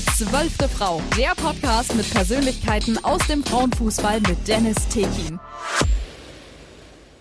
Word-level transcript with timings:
Die 0.00 0.24
zwölfte 0.24 0.66
Frau, 0.66 1.02
der 1.18 1.34
Podcast 1.36 1.94
mit 1.94 2.10
Persönlichkeiten 2.10 2.96
aus 3.04 3.18
dem 3.26 3.44
Frauenfußball 3.44 4.20
mit 4.20 4.48
Dennis 4.48 4.88
Tekin. 4.88 5.38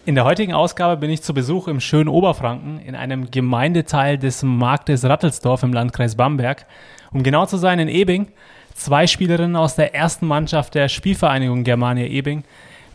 In 0.05 0.15
der 0.15 0.23
heutigen 0.23 0.53
Ausgabe 0.53 0.95
bin 0.95 1.09
ich 1.09 1.21
zu 1.21 1.33
Besuch 1.33 1.67
im 1.67 1.81
schönen 1.81 2.07
Oberfranken 2.07 2.79
in 2.79 2.95
einem 2.95 3.31
Gemeindeteil 3.31 4.17
des 4.17 4.43
Marktes 4.43 5.03
Rattelsdorf 5.03 5.63
im 5.63 5.73
Landkreis 5.73 6.15
Bamberg. 6.15 6.67
Um 7.11 7.21
genau 7.21 7.45
zu 7.45 7.57
sein, 7.57 7.79
in 7.79 7.89
Ebing. 7.89 8.31
Zwei 8.75 9.07
Spielerinnen 9.07 9.57
aus 9.57 9.75
der 9.75 9.93
ersten 9.93 10.25
Mannschaft 10.25 10.73
der 10.73 10.87
Spielvereinigung 10.87 11.65
Germania 11.65 12.05
Ebing, 12.05 12.45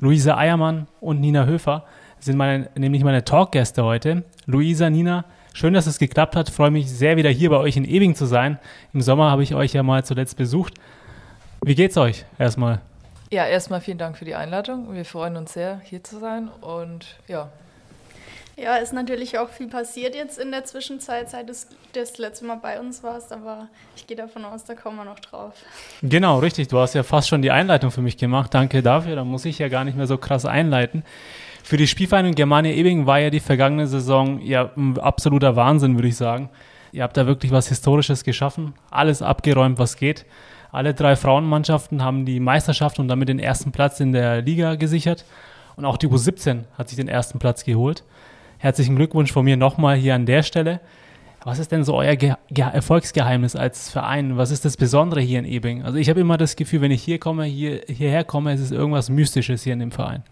Luisa 0.01 0.39
Eiermann 0.39 0.87
und 1.03 1.21
Nina 1.21 1.45
Höfer, 1.45 1.85
sind 2.21 2.39
meine, 2.39 2.71
nämlich 2.75 3.05
meine 3.05 3.23
Talkgäste 3.23 3.85
heute. 3.85 4.25
Luisa, 4.47 4.89
Nina, 4.89 5.27
Schön, 5.57 5.73
dass 5.73 5.87
es 5.87 6.01
geklappt 6.01 6.35
hat. 6.35 6.51
Freue 6.51 6.73
mich 6.73 6.91
sehr, 6.91 7.17
wieder 7.17 7.31
hier 7.31 7.49
bei 7.49 7.59
euch 7.59 7.77
in 7.77 7.85
Ewing 7.85 8.17
zu 8.17 8.27
sein. 8.27 8.59
Im 8.93 9.01
Sommer 9.01 9.31
habe 9.31 9.45
ich 9.45 9.55
euch 9.55 9.73
ja 9.73 9.85
mal 9.85 10.05
zuletzt 10.05 10.37
besucht. 10.37 10.75
Wie 11.65 11.77
geht's 11.77 11.97
euch 11.97 12.25
erstmal? 12.41 12.81
Ja, 13.31 13.47
erstmal 13.47 13.81
vielen 13.81 13.99
Dank 13.99 14.19
für 14.19 14.25
die 14.25 14.35
Einladung. 14.35 14.93
Wir 14.93 15.05
freuen 15.05 15.37
uns 15.37 15.53
sehr, 15.53 15.81
hier 15.85 16.03
zu 16.03 16.19
sein 16.19 16.49
und 16.61 17.07
ja. 17.29 17.51
Ja, 18.57 18.77
ist 18.77 18.93
natürlich 18.93 19.39
auch 19.39 19.49
viel 19.49 19.69
passiert 19.69 20.17
jetzt 20.17 20.41
in 20.41 20.51
der 20.51 20.65
Zwischenzeit, 20.65 21.31
seit 21.31 21.49
du 21.49 21.55
das 21.93 22.19
letzte 22.19 22.47
Mal 22.47 22.57
bei 22.57 22.81
uns 22.81 23.05
warst, 23.05 23.33
aber 23.33 23.69
ich 23.95 24.09
gehe 24.09 24.17
davon 24.17 24.45
aus, 24.45 24.65
da 24.65 24.75
kommen 24.75 24.97
wir 24.97 25.05
noch 25.05 25.21
drauf. 25.21 25.55
Genau, 26.03 26.41
richtig. 26.41 26.67
Du 26.67 26.79
hast 26.79 26.95
ja 26.95 27.05
fast 27.05 27.29
schon 27.29 27.43
die 27.43 27.53
Einleitung 27.53 27.93
für 27.93 28.03
mich 28.03 28.17
gemacht. 28.17 28.53
Danke 28.55 28.83
dafür. 28.83 29.15
Da 29.15 29.23
muss 29.23 29.45
ich 29.45 29.61
ja 29.61 29.69
gar 29.69 29.85
nicht 29.85 29.97
mehr 29.97 30.09
so 30.09 30.19
krass 30.19 30.47
einleiten. 30.47 31.05
Für 31.65 31.79
die 31.79 31.87
Spielvereinigung 31.87 32.35
Germania 32.35 32.73
Ebing 32.73 33.07
war 33.07 33.21
ja 33.21 33.31
die 33.31 33.41
vergangene 33.41 33.87
Saison 33.87 34.39
ja 34.43 34.71
ein 34.77 34.99
absoluter 34.99 35.57
Wahnsinn, 35.57 35.95
würde 35.95 36.09
ich 36.09 36.17
sagen. 36.17 36.51
Ihr 36.93 37.03
habt 37.03 37.17
da 37.17 37.27
wirklich 37.27 37.53
was 37.53 37.69
Historisches 37.69 38.23
geschaffen, 38.23 38.75
alles 38.91 39.23
abgeräumt, 39.23 39.79
was 39.79 39.97
geht. 39.97 40.27
Alle 40.73 40.93
drei 40.93 41.17
Frauenmannschaften 41.17 42.03
haben 42.03 42.27
die 42.27 42.39
Meisterschaft 42.39 42.99
und 42.99 43.09
damit 43.09 43.31
den 43.31 43.39
ersten 43.39 43.73
Platz 43.73 43.99
in 43.99 44.13
der 44.13 44.43
Liga 44.43 44.75
gesichert. 44.75 45.25
Und 45.75 45.87
auch 45.87 45.97
die 45.97 46.07
U17 46.07 46.65
hat 46.77 46.91
sich 46.91 46.97
den 46.97 47.09
ersten 47.09 47.39
Platz 47.39 47.65
geholt. 47.65 48.05
Herzlichen 48.59 48.95
Glückwunsch 48.95 49.33
von 49.33 49.47
mir 49.47 49.57
nochmal 49.57 49.97
hier 49.97 50.15
an 50.15 50.27
der 50.27 50.43
Stelle. 50.43 50.81
Was 51.45 51.59
ist 51.59 51.73
denn 51.73 51.83
so 51.83 51.95
euer 51.95 52.17
Ge 52.17 52.35
Ge 52.51 52.67
Erfolgsgeheimnis 52.71 53.57
als 53.57 53.89
Verein? 53.89 54.37
Was 54.37 54.51
ist 54.51 54.67
das 54.67 54.77
Besondere 54.77 55.23
hier 55.23 55.39
in 55.39 55.47
Ebing? 55.47 55.83
Also 55.83 55.97
ich 55.97 56.11
habe 56.11 56.21
immer 56.21 56.37
das 56.37 56.57
Gefühl, 56.57 56.83
wenn 56.83 56.91
ich 56.91 57.03
hier 57.03 57.19
komme, 57.19 57.45
hier, 57.45 57.81
hierher 57.89 58.25
komme, 58.25 58.53
ist 58.53 58.61
es 58.61 58.71
irgendwas 58.71 59.09
Mystisches 59.09 59.63
hier 59.63 59.73
in 59.73 59.79
dem 59.79 59.93
Verein. 59.93 60.25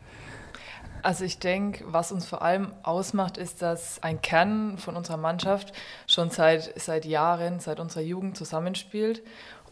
Also 1.02 1.24
ich 1.24 1.38
denke, 1.38 1.84
was 1.86 2.12
uns 2.12 2.26
vor 2.26 2.42
allem 2.42 2.72
ausmacht, 2.84 3.36
ist, 3.36 3.60
dass 3.60 4.02
ein 4.02 4.22
Kern 4.22 4.78
von 4.78 4.96
unserer 4.96 5.16
Mannschaft 5.16 5.72
schon 6.06 6.30
seit, 6.30 6.78
seit 6.80 7.04
Jahren, 7.04 7.58
seit 7.58 7.80
unserer 7.80 8.02
Jugend 8.02 8.36
zusammenspielt. 8.36 9.22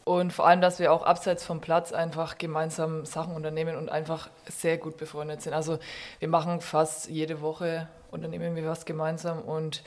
Und 0.04 0.32
vor 0.32 0.46
allem, 0.46 0.60
dass 0.60 0.80
wir 0.80 0.92
auch 0.92 1.04
abseits 1.04 1.44
vom 1.44 1.60
Platz 1.60 1.92
einfach 1.92 2.38
gemeinsam 2.38 3.04
Sachen 3.04 3.34
unternehmen 3.34 3.76
und 3.76 3.90
einfach 3.90 4.28
sehr 4.48 4.76
gut 4.76 4.96
befreundet 4.96 5.42
sind. 5.42 5.52
Also 5.52 5.78
wir 6.18 6.28
machen 6.28 6.60
fast 6.60 7.08
jede 7.08 7.40
Woche, 7.40 7.86
unternehmen 8.10 8.56
wir 8.56 8.66
was 8.66 8.84
gemeinsam 8.84 9.40
und 9.40 9.84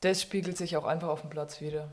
das 0.00 0.22
spiegelt 0.22 0.56
sich 0.56 0.76
auch 0.76 0.84
einfach 0.84 1.08
auf 1.08 1.20
dem 1.20 1.30
Platz 1.30 1.60
wieder. 1.60 1.88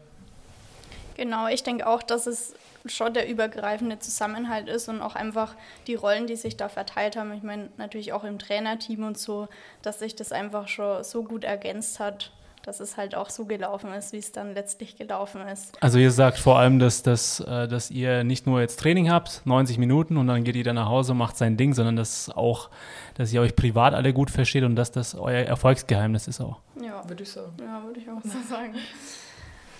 Genau, 1.20 1.48
ich 1.48 1.64
denke 1.64 1.86
auch, 1.86 2.02
dass 2.02 2.28
es 2.28 2.54
schon 2.86 3.14
der 3.14 3.30
übergreifende 3.30 4.00
Zusammenhalt 4.00 4.70
ist 4.70 4.88
und 4.88 5.02
auch 5.02 5.16
einfach 5.16 5.54
die 5.86 5.96
Rollen, 5.96 6.28
die 6.28 6.38
sich 6.38 6.56
da 6.56 6.70
verteilt 6.70 7.18
haben. 7.18 7.34
Ich 7.34 7.44
meine, 7.44 7.68
natürlich 7.76 8.14
auch 8.14 8.24
im 8.24 8.40
Trainerteam 8.40 9.04
und 9.04 9.18
so, 9.18 9.50
dass 9.82 10.00
sich 10.00 10.16
das 10.16 10.32
einfach 10.32 10.70
schon 10.70 11.04
so 11.04 11.26
gut 11.26 11.44
ergänzt 11.44 12.00
hat, 12.00 12.32
dass 12.64 12.80
es 12.80 12.96
halt 12.96 13.16
auch 13.16 13.30
so 13.30 13.44
gelaufen 13.44 13.92
ist, 13.92 14.14
wie 14.14 14.18
es 14.20 14.32
dann 14.32 14.54
letztlich 14.54 14.96
gelaufen 14.96 15.42
ist. 15.42 15.76
Also 15.84 16.00
ihr 16.00 16.12
sagt 16.12 16.38
vor 16.38 16.58
allem, 16.58 16.80
dass, 16.80 17.04
dass, 17.04 17.42
äh, 17.42 17.68
dass 17.68 17.92
ihr 17.92 18.24
nicht 18.24 18.48
nur 18.48 18.62
jetzt 18.62 18.80
Training 18.80 19.12
habt, 19.12 19.42
90 19.44 19.78
Minuten 19.78 20.16
und 20.16 20.28
dann 20.28 20.46
geht 20.46 20.56
ihr 20.56 20.64
dann 20.64 20.76
nach 20.76 20.88
Hause 20.88 21.12
und 21.12 21.18
macht 21.18 21.36
sein 21.36 21.58
Ding, 21.58 21.74
sondern 21.74 21.98
dass 21.98 22.30
auch, 22.30 22.70
dass 23.16 23.34
ihr 23.34 23.42
euch 23.42 23.58
privat 23.58 23.94
alle 23.94 24.14
gut 24.14 24.32
versteht 24.32 24.64
und 24.64 24.78
dass 24.78 24.94
das 24.94 25.16
euer 25.16 25.44
Erfolgsgeheimnis 25.44 26.30
ist 26.30 26.40
auch. 26.40 26.60
Ja, 26.82 27.04
würde 27.10 27.24
ich 27.24 27.30
sagen. 27.30 27.52
Ja, 27.60 27.84
würde 27.84 28.00
ich 28.00 28.10
auch 28.10 28.22
so 28.24 28.40
sagen. 28.50 28.76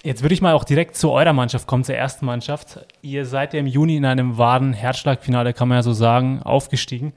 Jetzt 0.02 0.22
würde 0.22 0.34
ich 0.34 0.42
mal 0.42 0.54
auch 0.54 0.64
direkt 0.64 0.96
zu 0.96 1.12
eurer 1.12 1.34
Mannschaft 1.34 1.68
kommen, 1.68 1.84
zur 1.84 1.96
ersten 1.96 2.26
Mannschaft. 2.26 2.86
Ihr 3.02 3.26
seid 3.26 3.54
ja 3.54 3.60
im 3.60 3.68
Juni 3.68 3.98
in 3.98 4.06
einem 4.06 4.38
wahren 4.38 4.72
Herzschlagfinale, 4.72 5.54
kann 5.54 5.68
man 5.68 5.80
ja 5.80 5.84
so 5.84 5.92
sagen, 5.92 6.42
aufgestiegen. 6.42 7.12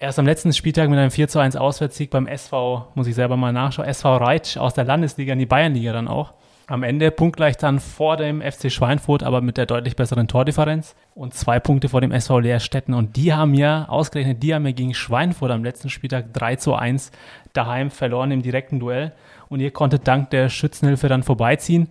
Erst 0.00 0.18
am 0.18 0.26
letzten 0.26 0.52
Spieltag 0.52 0.90
mit 0.90 0.98
einem 0.98 1.12
4 1.12 1.28
zu 1.28 1.38
1 1.38 1.54
Auswärtssieg 1.54 2.10
beim 2.10 2.26
SV, 2.26 2.88
muss 2.96 3.06
ich 3.06 3.14
selber 3.14 3.36
mal 3.36 3.52
nachschauen, 3.52 3.86
SV 3.86 4.16
Reitsch 4.16 4.56
aus 4.56 4.74
der 4.74 4.82
Landesliga 4.82 5.32
in 5.32 5.38
die 5.38 5.46
Bayernliga 5.46 5.92
dann 5.92 6.08
auch. 6.08 6.32
Am 6.66 6.82
Ende 6.82 7.12
punktgleich 7.12 7.56
dann 7.56 7.78
vor 7.78 8.16
dem 8.16 8.40
FC 8.40 8.72
Schweinfurt, 8.72 9.22
aber 9.22 9.40
mit 9.40 9.56
der 9.56 9.66
deutlich 9.66 9.94
besseren 9.94 10.26
Tordifferenz 10.26 10.96
und 11.14 11.34
zwei 11.34 11.60
Punkte 11.60 11.88
vor 11.88 12.00
dem 12.00 12.10
SV 12.10 12.40
Leerstetten. 12.40 12.94
Und 12.94 13.14
die 13.14 13.32
haben 13.32 13.54
ja, 13.54 13.88
ausgerechnet, 13.88 14.42
die 14.42 14.52
haben 14.54 14.66
ja 14.66 14.72
gegen 14.72 14.94
Schweinfurt 14.94 15.52
am 15.52 15.62
letzten 15.62 15.88
Spieltag 15.88 16.32
3 16.32 16.56
zu 16.56 16.74
1 16.74 17.12
daheim 17.52 17.92
verloren 17.92 18.32
im 18.32 18.42
direkten 18.42 18.80
Duell 18.80 19.12
und 19.52 19.60
ihr 19.60 19.70
konntet 19.70 20.08
dank 20.08 20.30
der 20.30 20.48
Schützenhilfe 20.48 21.08
dann 21.08 21.22
vorbeiziehen. 21.22 21.88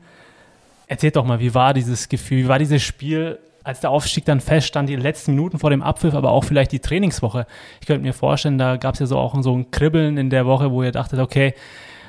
Erzählt 0.87 1.15
doch 1.15 1.25
mal, 1.25 1.39
wie 1.39 1.53
war 1.53 1.73
dieses 1.73 2.09
Gefühl, 2.09 2.45
wie 2.45 2.47
war 2.47 2.59
dieses 2.59 2.81
Spiel, 2.81 3.39
als 3.63 3.79
der 3.79 3.91
Aufstieg 3.91 4.25
dann 4.25 4.41
feststand, 4.41 4.89
die 4.89 4.95
letzten 4.95 5.31
Minuten 5.35 5.59
vor 5.59 5.69
dem 5.69 5.83
Abpfiff, 5.83 6.15
aber 6.15 6.31
auch 6.31 6.43
vielleicht 6.43 6.71
die 6.71 6.79
Trainingswoche. 6.79 7.45
Ich 7.79 7.87
könnte 7.87 8.01
mir 8.01 8.13
vorstellen, 8.13 8.57
da 8.57 8.77
gab 8.77 8.95
es 8.95 8.99
ja 8.99 9.05
so 9.05 9.17
auch 9.17 9.41
so 9.43 9.55
ein 9.55 9.69
Kribbeln 9.69 10.17
in 10.17 10.29
der 10.29 10.45
Woche, 10.47 10.71
wo 10.71 10.81
ihr 10.81 10.91
dachtet, 10.91 11.19
okay, 11.19 11.53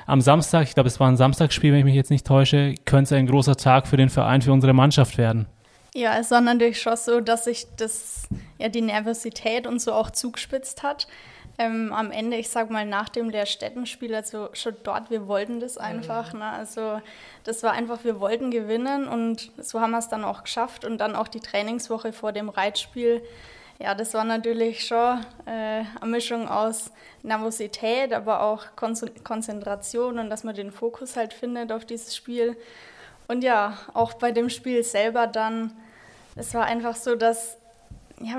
am 0.06 0.20
Samstag, 0.20 0.64
ich 0.64 0.74
glaube, 0.74 0.88
es 0.88 0.98
war 0.98 1.08
ein 1.08 1.16
Samstagsspiel, 1.16 1.72
wenn 1.72 1.80
ich 1.80 1.84
mich 1.84 1.94
jetzt 1.94 2.10
nicht 2.10 2.26
täusche, 2.26 2.74
könnte 2.86 3.14
es 3.14 3.18
ein 3.18 3.26
großer 3.26 3.56
Tag 3.56 3.86
für 3.86 3.96
den 3.96 4.08
Verein, 4.08 4.42
für 4.42 4.52
unsere 4.52 4.72
Mannschaft 4.72 5.18
werden. 5.18 5.46
Ja, 5.94 6.18
es 6.18 6.30
war 6.30 6.40
natürlich 6.40 6.80
schon 6.80 6.96
so, 6.96 7.20
dass 7.20 7.44
sich 7.44 7.66
das, 7.76 8.26
ja, 8.58 8.68
die 8.68 8.80
Nervosität 8.80 9.66
und 9.66 9.80
so 9.80 9.92
auch 9.92 10.10
zugespitzt 10.10 10.82
hat 10.82 11.06
ähm, 11.62 11.92
am 11.92 12.10
Ende, 12.10 12.36
ich 12.36 12.48
sag 12.48 12.70
mal, 12.70 12.84
nach 12.84 13.08
dem 13.08 13.30
Lehrstättenspiel, 13.30 14.14
also 14.14 14.48
schon 14.52 14.74
dort, 14.82 15.10
wir 15.10 15.28
wollten 15.28 15.60
das 15.60 15.78
einfach. 15.78 16.32
Mhm. 16.32 16.40
Ne? 16.40 16.46
Also 16.46 17.00
das 17.44 17.62
war 17.62 17.72
einfach, 17.72 18.02
wir 18.02 18.18
wollten 18.18 18.50
gewinnen 18.50 19.06
und 19.06 19.52
so 19.58 19.80
haben 19.80 19.92
wir 19.92 19.98
es 19.98 20.08
dann 20.08 20.24
auch 20.24 20.42
geschafft. 20.42 20.84
Und 20.84 20.98
dann 20.98 21.14
auch 21.14 21.28
die 21.28 21.40
Trainingswoche 21.40 22.12
vor 22.12 22.32
dem 22.32 22.48
Reitspiel. 22.48 23.22
Ja, 23.78 23.94
das 23.94 24.12
war 24.14 24.24
natürlich 24.24 24.86
schon 24.86 25.20
äh, 25.46 25.84
eine 26.00 26.10
Mischung 26.10 26.48
aus 26.48 26.90
Nervosität, 27.22 28.12
aber 28.12 28.42
auch 28.42 28.64
Kon 28.74 28.96
Konzentration 29.22 30.18
und 30.18 30.30
dass 30.30 30.44
man 30.44 30.54
den 30.54 30.72
Fokus 30.72 31.16
halt 31.16 31.32
findet 31.32 31.70
auf 31.70 31.84
dieses 31.84 32.16
Spiel. 32.16 32.56
Und 33.28 33.44
ja, 33.44 33.78
auch 33.94 34.14
bei 34.14 34.32
dem 34.32 34.50
Spiel 34.50 34.82
selber 34.82 35.26
dann, 35.28 35.72
es 36.34 36.54
war 36.54 36.64
einfach 36.64 36.96
so, 36.96 37.14
dass 37.14 37.56
ja, 38.20 38.36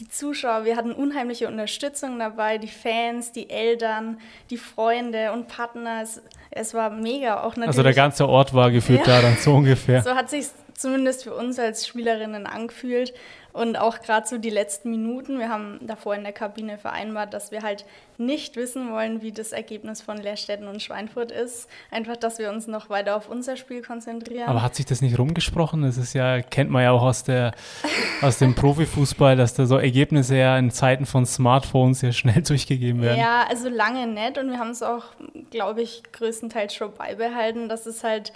die 0.00 0.08
Zuschauer, 0.08 0.64
wir 0.64 0.76
hatten 0.76 0.92
unheimliche 0.92 1.46
Unterstützung 1.46 2.18
dabei, 2.18 2.56
die 2.56 2.68
Fans, 2.68 3.32
die 3.32 3.50
Eltern, 3.50 4.18
die 4.48 4.56
Freunde 4.56 5.32
und 5.32 5.46
Partner. 5.46 6.00
Es, 6.02 6.22
es 6.50 6.72
war 6.72 6.90
mega 6.90 7.42
auch 7.42 7.50
natürlich. 7.50 7.68
Also 7.68 7.82
der 7.82 7.94
ganze 7.94 8.26
Ort 8.26 8.54
war 8.54 8.70
gefühlt 8.70 9.06
ja. 9.06 9.20
da 9.20 9.22
dann 9.22 9.36
so 9.36 9.54
ungefähr. 9.54 10.02
So 10.10 10.14
hat 10.14 10.30
sich 10.30 10.46
zumindest 10.80 11.24
für 11.24 11.34
uns 11.34 11.58
als 11.58 11.86
Spielerinnen 11.86 12.46
angefühlt. 12.46 13.12
Und 13.52 13.76
auch 13.76 14.00
gerade 14.00 14.28
so 14.28 14.38
die 14.38 14.50
letzten 14.50 14.90
Minuten, 14.90 15.40
wir 15.40 15.48
haben 15.48 15.78
davor 15.82 16.14
in 16.14 16.22
der 16.22 16.32
Kabine 16.32 16.78
vereinbart, 16.78 17.34
dass 17.34 17.50
wir 17.50 17.62
halt 17.62 17.84
nicht 18.16 18.54
wissen 18.54 18.92
wollen, 18.92 19.22
wie 19.22 19.32
das 19.32 19.50
Ergebnis 19.50 20.02
von 20.02 20.18
Leerstetten 20.18 20.68
und 20.68 20.80
Schweinfurt 20.80 21.32
ist. 21.32 21.68
Einfach, 21.90 22.16
dass 22.16 22.38
wir 22.38 22.50
uns 22.50 22.68
noch 22.68 22.90
weiter 22.90 23.16
auf 23.16 23.28
unser 23.28 23.56
Spiel 23.56 23.82
konzentrieren. 23.82 24.48
Aber 24.48 24.62
hat 24.62 24.76
sich 24.76 24.86
das 24.86 25.00
nicht 25.00 25.18
rumgesprochen? 25.18 25.82
Das 25.82 25.96
ist 25.96 26.12
ja, 26.12 26.42
kennt 26.42 26.70
man 26.70 26.84
ja 26.84 26.92
auch 26.92 27.02
aus, 27.02 27.24
der, 27.24 27.52
aus 28.22 28.38
dem 28.38 28.54
Profifußball, 28.54 29.36
dass 29.36 29.54
da 29.54 29.66
so 29.66 29.78
Ergebnisse 29.78 30.36
ja 30.36 30.56
in 30.56 30.70
Zeiten 30.70 31.04
von 31.04 31.26
Smartphones 31.26 32.02
ja 32.02 32.12
schnell 32.12 32.42
durchgegeben 32.46 33.02
werden. 33.02 33.18
Ja, 33.18 33.46
also 33.48 33.68
lange 33.68 34.06
nicht. 34.06 34.38
Und 34.38 34.50
wir 34.50 34.60
haben 34.60 34.70
es 34.70 34.82
auch, 34.82 35.06
glaube 35.50 35.82
ich, 35.82 36.04
größtenteils 36.12 36.72
schon 36.72 36.94
beibehalten, 36.94 37.68
dass 37.68 37.86
es 37.86 38.04
halt 38.04 38.32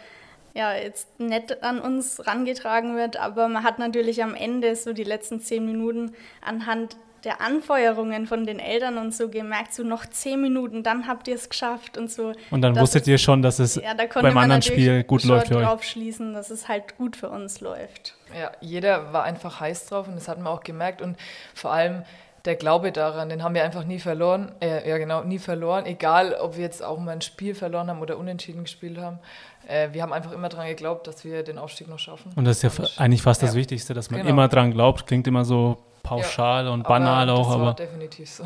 ja, 0.54 0.74
jetzt 0.74 1.18
nett 1.18 1.62
an 1.62 1.80
uns 1.80 2.26
rangetragen 2.26 2.96
wird, 2.96 3.16
aber 3.16 3.48
man 3.48 3.64
hat 3.64 3.78
natürlich 3.78 4.22
am 4.22 4.34
Ende 4.34 4.76
so 4.76 4.92
die 4.92 5.04
letzten 5.04 5.40
zehn 5.40 5.66
Minuten 5.66 6.12
anhand 6.40 6.96
der 7.24 7.40
Anfeuerungen 7.40 8.26
von 8.26 8.46
den 8.46 8.58
Eltern 8.58 8.98
und 8.98 9.14
so 9.14 9.28
gemerkt, 9.28 9.74
so 9.74 9.82
noch 9.82 10.06
zehn 10.06 10.40
Minuten, 10.40 10.82
dann 10.82 11.08
habt 11.08 11.26
ihr 11.26 11.34
es 11.34 11.48
geschafft 11.48 11.96
und 11.96 12.10
so. 12.10 12.32
Und 12.50 12.60
dann 12.60 12.78
wusstet 12.78 13.02
es, 13.02 13.08
ihr 13.08 13.18
schon, 13.18 13.42
dass 13.42 13.58
es 13.58 13.76
ja, 13.76 13.94
da 13.94 14.04
beim 14.20 14.36
anderen 14.36 14.62
Spiel 14.62 15.02
gut 15.04 15.24
läuft 15.24 15.48
für 15.48 15.56
euch. 15.56 15.64
drauf 15.64 15.82
schließen, 15.82 16.34
dass 16.34 16.50
es 16.50 16.68
halt 16.68 16.96
gut 16.98 17.16
für 17.16 17.30
uns 17.30 17.60
läuft. 17.60 18.14
Ja, 18.38 18.52
jeder 18.60 19.12
war 19.12 19.24
einfach 19.24 19.60
heiß 19.60 19.86
drauf 19.86 20.06
und 20.06 20.16
das 20.16 20.28
hat 20.28 20.38
man 20.38 20.48
auch 20.48 20.62
gemerkt 20.62 21.00
und 21.00 21.16
vor 21.54 21.72
allem 21.72 22.02
der 22.44 22.56
Glaube 22.56 22.92
daran, 22.92 23.28
den 23.30 23.42
haben 23.42 23.54
wir 23.54 23.64
einfach 23.64 23.84
nie 23.84 23.98
verloren. 23.98 24.52
Äh, 24.60 24.88
ja, 24.88 24.98
genau, 24.98 25.22
nie 25.22 25.38
verloren. 25.38 25.86
Egal, 25.86 26.34
ob 26.34 26.56
wir 26.56 26.62
jetzt 26.62 26.84
auch 26.84 26.98
mal 26.98 27.12
ein 27.12 27.22
Spiel 27.22 27.54
verloren 27.54 27.88
haben 27.88 28.02
oder 28.02 28.18
unentschieden 28.18 28.64
gespielt 28.64 28.98
haben. 28.98 29.18
Äh, 29.66 29.88
wir 29.92 30.02
haben 30.02 30.12
einfach 30.12 30.32
immer 30.32 30.50
daran 30.50 30.66
geglaubt, 30.66 31.06
dass 31.06 31.24
wir 31.24 31.42
den 31.42 31.56
Aufstieg 31.56 31.88
noch 31.88 31.98
schaffen. 31.98 32.32
Und 32.36 32.44
das 32.44 32.62
ist 32.62 32.78
ja 32.78 32.84
und, 32.84 33.00
eigentlich 33.00 33.22
fast 33.22 33.40
ja. 33.40 33.48
das 33.48 33.56
Wichtigste, 33.56 33.94
dass 33.94 34.10
man 34.10 34.20
genau. 34.20 34.30
immer 34.30 34.48
daran 34.48 34.72
glaubt. 34.72 35.06
Klingt 35.06 35.26
immer 35.26 35.44
so 35.44 35.78
pauschal 36.02 36.66
ja, 36.66 36.70
und 36.70 36.82
banal 36.82 37.30
aber 37.30 37.38
auch. 37.38 37.50
Das 37.50 37.60
war 37.60 37.74
definitiv 37.74 38.28
so. 38.28 38.44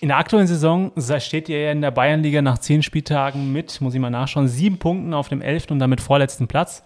In 0.00 0.08
der 0.08 0.18
aktuellen 0.18 0.46
Saison 0.46 0.92
steht 1.18 1.48
ihr 1.48 1.60
ja 1.60 1.72
in 1.72 1.80
der 1.80 1.90
Bayernliga 1.90 2.42
nach 2.42 2.58
zehn 2.58 2.82
Spieltagen 2.82 3.52
mit, 3.52 3.80
muss 3.80 3.94
ich 3.94 4.00
mal 4.00 4.10
nachschauen, 4.10 4.48
sieben 4.48 4.78
Punkten 4.78 5.14
auf 5.14 5.28
dem 5.28 5.40
elften 5.40 5.74
und 5.74 5.78
damit 5.78 6.00
vorletzten 6.00 6.48
Platz. 6.48 6.82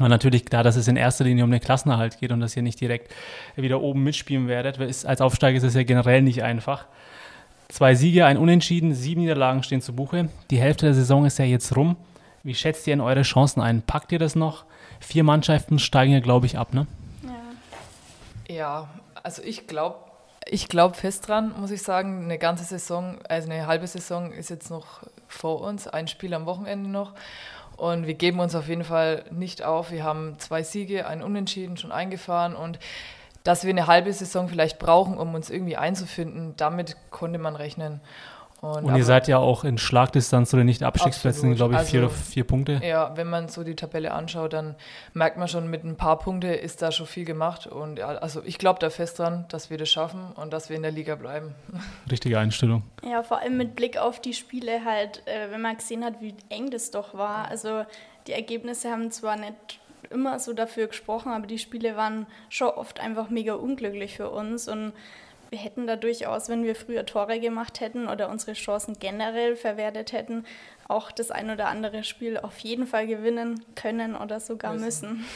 Weil 0.00 0.08
natürlich 0.08 0.46
klar, 0.46 0.62
dass 0.62 0.76
es 0.76 0.88
in 0.88 0.96
erster 0.96 1.24
Linie 1.24 1.44
um 1.44 1.50
den 1.50 1.60
Klassenerhalt 1.60 2.18
geht 2.18 2.32
und 2.32 2.40
dass 2.40 2.56
ihr 2.56 2.62
nicht 2.62 2.80
direkt 2.80 3.12
wieder 3.54 3.82
oben 3.82 4.02
mitspielen 4.02 4.48
werdet. 4.48 4.78
Ist, 4.78 5.04
als 5.04 5.20
Aufsteiger 5.20 5.58
ist 5.58 5.62
es 5.62 5.74
ja 5.74 5.82
generell 5.82 6.22
nicht 6.22 6.42
einfach. 6.42 6.86
Zwei 7.68 7.94
Siege, 7.94 8.24
ein 8.24 8.38
Unentschieden, 8.38 8.94
sieben 8.94 9.20
Niederlagen 9.20 9.62
stehen 9.62 9.82
zu 9.82 9.94
Buche. 9.94 10.30
Die 10.50 10.58
Hälfte 10.58 10.86
der 10.86 10.94
Saison 10.94 11.26
ist 11.26 11.38
ja 11.38 11.44
jetzt 11.44 11.76
rum. 11.76 11.96
Wie 12.42 12.54
schätzt 12.54 12.86
ihr 12.86 12.94
in 12.94 13.02
eure 13.02 13.22
Chancen 13.22 13.60
ein? 13.60 13.82
Packt 13.82 14.10
ihr 14.10 14.18
das 14.18 14.34
noch? 14.34 14.64
Vier 15.00 15.22
Mannschaften 15.22 15.78
steigen 15.78 16.14
ja, 16.14 16.20
glaube 16.20 16.46
ich, 16.46 16.56
ab, 16.56 16.72
ne? 16.72 16.86
Ja, 18.48 18.54
ja 18.54 18.88
also 19.22 19.42
ich 19.42 19.66
glaube 19.66 19.98
ich 20.48 20.68
glaube 20.68 20.96
fest 20.96 21.28
dran, 21.28 21.52
muss 21.60 21.70
ich 21.70 21.82
sagen. 21.82 22.24
Eine 22.24 22.38
ganze 22.38 22.64
Saison, 22.64 23.18
also 23.28 23.50
eine 23.50 23.66
halbe 23.66 23.86
Saison 23.86 24.32
ist 24.32 24.48
jetzt 24.48 24.70
noch 24.70 25.02
vor 25.28 25.60
uns, 25.60 25.86
ein 25.86 26.08
Spiel 26.08 26.32
am 26.32 26.46
Wochenende 26.46 26.88
noch. 26.88 27.12
Und 27.80 28.06
wir 28.06 28.12
geben 28.12 28.40
uns 28.40 28.54
auf 28.54 28.68
jeden 28.68 28.84
Fall 28.84 29.24
nicht 29.30 29.62
auf. 29.62 29.90
Wir 29.90 30.04
haben 30.04 30.38
zwei 30.38 30.62
Siege, 30.62 31.06
ein 31.06 31.22
Unentschieden 31.22 31.78
schon 31.78 31.92
eingefahren 31.92 32.54
und 32.54 32.78
dass 33.42 33.64
wir 33.64 33.70
eine 33.70 33.86
halbe 33.86 34.12
Saison 34.12 34.50
vielleicht 34.50 34.78
brauchen, 34.78 35.16
um 35.16 35.34
uns 35.34 35.48
irgendwie 35.48 35.78
einzufinden, 35.78 36.52
damit 36.58 36.98
konnte 37.08 37.38
man 37.38 37.56
rechnen. 37.56 38.02
Und, 38.60 38.84
und 38.84 38.96
ihr 38.96 39.04
seid 39.04 39.26
ja 39.26 39.38
auch 39.38 39.64
in 39.64 39.78
Schlagdistanz 39.78 40.52
oder 40.52 40.64
nicht 40.64 40.82
Abstiegsplätzen, 40.82 41.54
glaube 41.54 41.74
ich, 41.74 41.78
also, 41.78 41.90
vier, 41.90 42.10
vier 42.10 42.44
Punkte. 42.44 42.80
Ja, 42.84 43.16
wenn 43.16 43.28
man 43.28 43.48
so 43.48 43.64
die 43.64 43.74
Tabelle 43.74 44.12
anschaut, 44.12 44.52
dann 44.52 44.76
merkt 45.14 45.38
man 45.38 45.48
schon, 45.48 45.70
mit 45.70 45.82
ein 45.82 45.96
paar 45.96 46.18
Punkte 46.18 46.48
ist 46.48 46.82
da 46.82 46.92
schon 46.92 47.06
viel 47.06 47.24
gemacht. 47.24 47.66
Und 47.66 47.98
ja, 47.98 48.08
also 48.08 48.42
ich 48.44 48.58
glaube 48.58 48.78
da 48.78 48.90
fest 48.90 49.18
dran, 49.18 49.46
dass 49.48 49.70
wir 49.70 49.78
das 49.78 49.88
schaffen 49.88 50.32
und 50.34 50.52
dass 50.52 50.68
wir 50.68 50.76
in 50.76 50.82
der 50.82 50.92
Liga 50.92 51.14
bleiben. 51.14 51.54
Richtige 52.10 52.38
Einstellung. 52.38 52.82
Ja, 53.02 53.22
vor 53.22 53.38
allem 53.38 53.56
mit 53.56 53.76
Blick 53.76 53.96
auf 53.96 54.20
die 54.20 54.34
Spiele 54.34 54.84
halt, 54.84 55.26
äh, 55.26 55.50
wenn 55.50 55.62
man 55.62 55.78
gesehen 55.78 56.04
hat, 56.04 56.20
wie 56.20 56.34
eng 56.50 56.70
das 56.70 56.90
doch 56.90 57.14
war. 57.14 57.48
Also 57.48 57.84
die 58.26 58.32
Ergebnisse 58.32 58.90
haben 58.90 59.10
zwar 59.10 59.36
nicht 59.36 59.80
immer 60.10 60.38
so 60.38 60.52
dafür 60.52 60.88
gesprochen, 60.88 61.32
aber 61.32 61.46
die 61.46 61.58
Spiele 61.58 61.96
waren 61.96 62.26
schon 62.50 62.68
oft 62.68 63.00
einfach 63.00 63.30
mega 63.30 63.54
unglücklich 63.54 64.16
für 64.16 64.28
uns 64.28 64.68
und 64.68 64.92
wir 65.50 65.58
hätten 65.58 65.86
da 65.86 65.96
durchaus, 65.96 66.48
wenn 66.48 66.64
wir 66.64 66.74
früher 66.74 67.04
Tore 67.04 67.40
gemacht 67.40 67.80
hätten 67.80 68.08
oder 68.08 68.30
unsere 68.30 68.52
Chancen 68.52 68.96
generell 68.98 69.56
verwertet 69.56 70.12
hätten, 70.12 70.44
auch 70.88 71.10
das 71.10 71.30
ein 71.30 71.50
oder 71.50 71.68
andere 71.68 72.04
Spiel 72.04 72.38
auf 72.38 72.58
jeden 72.60 72.86
Fall 72.86 73.06
gewinnen 73.06 73.64
können 73.74 74.16
oder 74.16 74.40
sogar 74.40 74.74
müssen. 74.74 75.24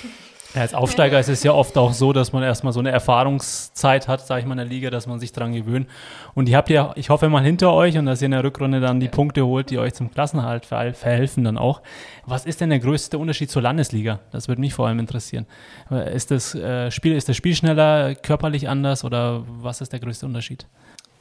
Ja, 0.55 0.61
als 0.61 0.73
Aufsteiger 0.73 1.19
ist 1.19 1.29
es 1.29 1.43
ja 1.43 1.53
oft 1.53 1.77
auch 1.77 1.93
so, 1.93 2.13
dass 2.13 2.33
man 2.33 2.45
erstmal 2.45 2.73
so 2.73 2.79
eine 2.79 2.93
Erfahrungszeit 2.93 4.07
hat, 4.07 4.25
sage 4.25 4.41
ich 4.41 4.47
mal, 4.47 4.53
in 4.53 4.59
der 4.59 4.67
Liga, 4.67 4.89
dass 4.91 5.09
man 5.09 5.19
sich 5.19 5.33
daran 5.33 5.53
gewöhnt. 5.53 5.89
Und 6.35 6.47
die 6.47 6.57
habt 6.57 6.71
ihr, 6.71 6.93
ich 6.95 7.11
hoffe 7.11 7.29
mal, 7.29 7.43
hinter 7.43 7.73
euch 7.73 7.99
und 7.99 8.07
dass 8.07 8.23
ihr 8.23 8.27
in 8.27 8.33
der 8.33 8.45
Rückrunde 8.45 8.81
dann 8.81 9.01
die 9.01 9.09
Punkte 9.09 9.45
holt, 9.45 9.71
die 9.71 9.79
euch 9.79 9.95
zum 9.95 10.13
Klassenhalt 10.13 10.65
verhelfen 10.65 11.43
dann 11.43 11.59
auch. 11.59 11.83
Was 12.25 12.47
ist 12.47 12.61
denn 12.61 12.71
der 12.71 12.79
größte 12.79 13.19
Unterschied 13.19 13.51
zur 13.51 13.63
Landesliga? 13.63 14.21
Das 14.31 14.47
würde 14.47 14.61
mich 14.61 14.75
vor 14.75 14.87
allem 14.87 15.01
interessieren. 15.01 15.47
Ist 15.91 16.31
das 16.31 16.55
äh, 16.55 16.91
Spiel, 16.93 17.17
ist 17.17 17.29
das 17.29 17.37
Spiel 17.37 17.57
schneller, 17.57 18.15
körperlich 18.15 18.69
anders 18.69 19.03
oder 19.03 19.43
was 19.47 19.81
ist 19.81 19.93
der 19.93 19.99
größte 19.99 20.25
Unterschied? 20.25 20.67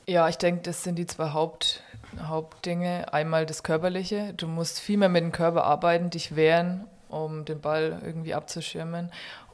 Ja, 0.06 0.28
ich 0.28 0.38
denke, 0.38 0.62
das 0.64 0.84
sind 0.84 1.00
die 1.00 1.06
zwei 1.06 1.32
Haupt, 1.32 1.82
Hauptdinge. 2.22 3.12
Einmal 3.14 3.46
das 3.46 3.64
Körperliche. 3.64 4.34
Du 4.36 4.48
musst 4.48 4.80
viel 4.80 4.98
mehr 4.98 5.10
mit 5.10 5.24
dem 5.24 5.32
Körper 5.32 5.64
arbeiten, 5.64 6.10
dich 6.10 6.36
wehren, 6.36 6.86
um 7.14 7.46
den 7.46 7.62
Ball 7.62 8.02
irgendwie 8.04 8.34
abzuschirmen. 8.34 9.12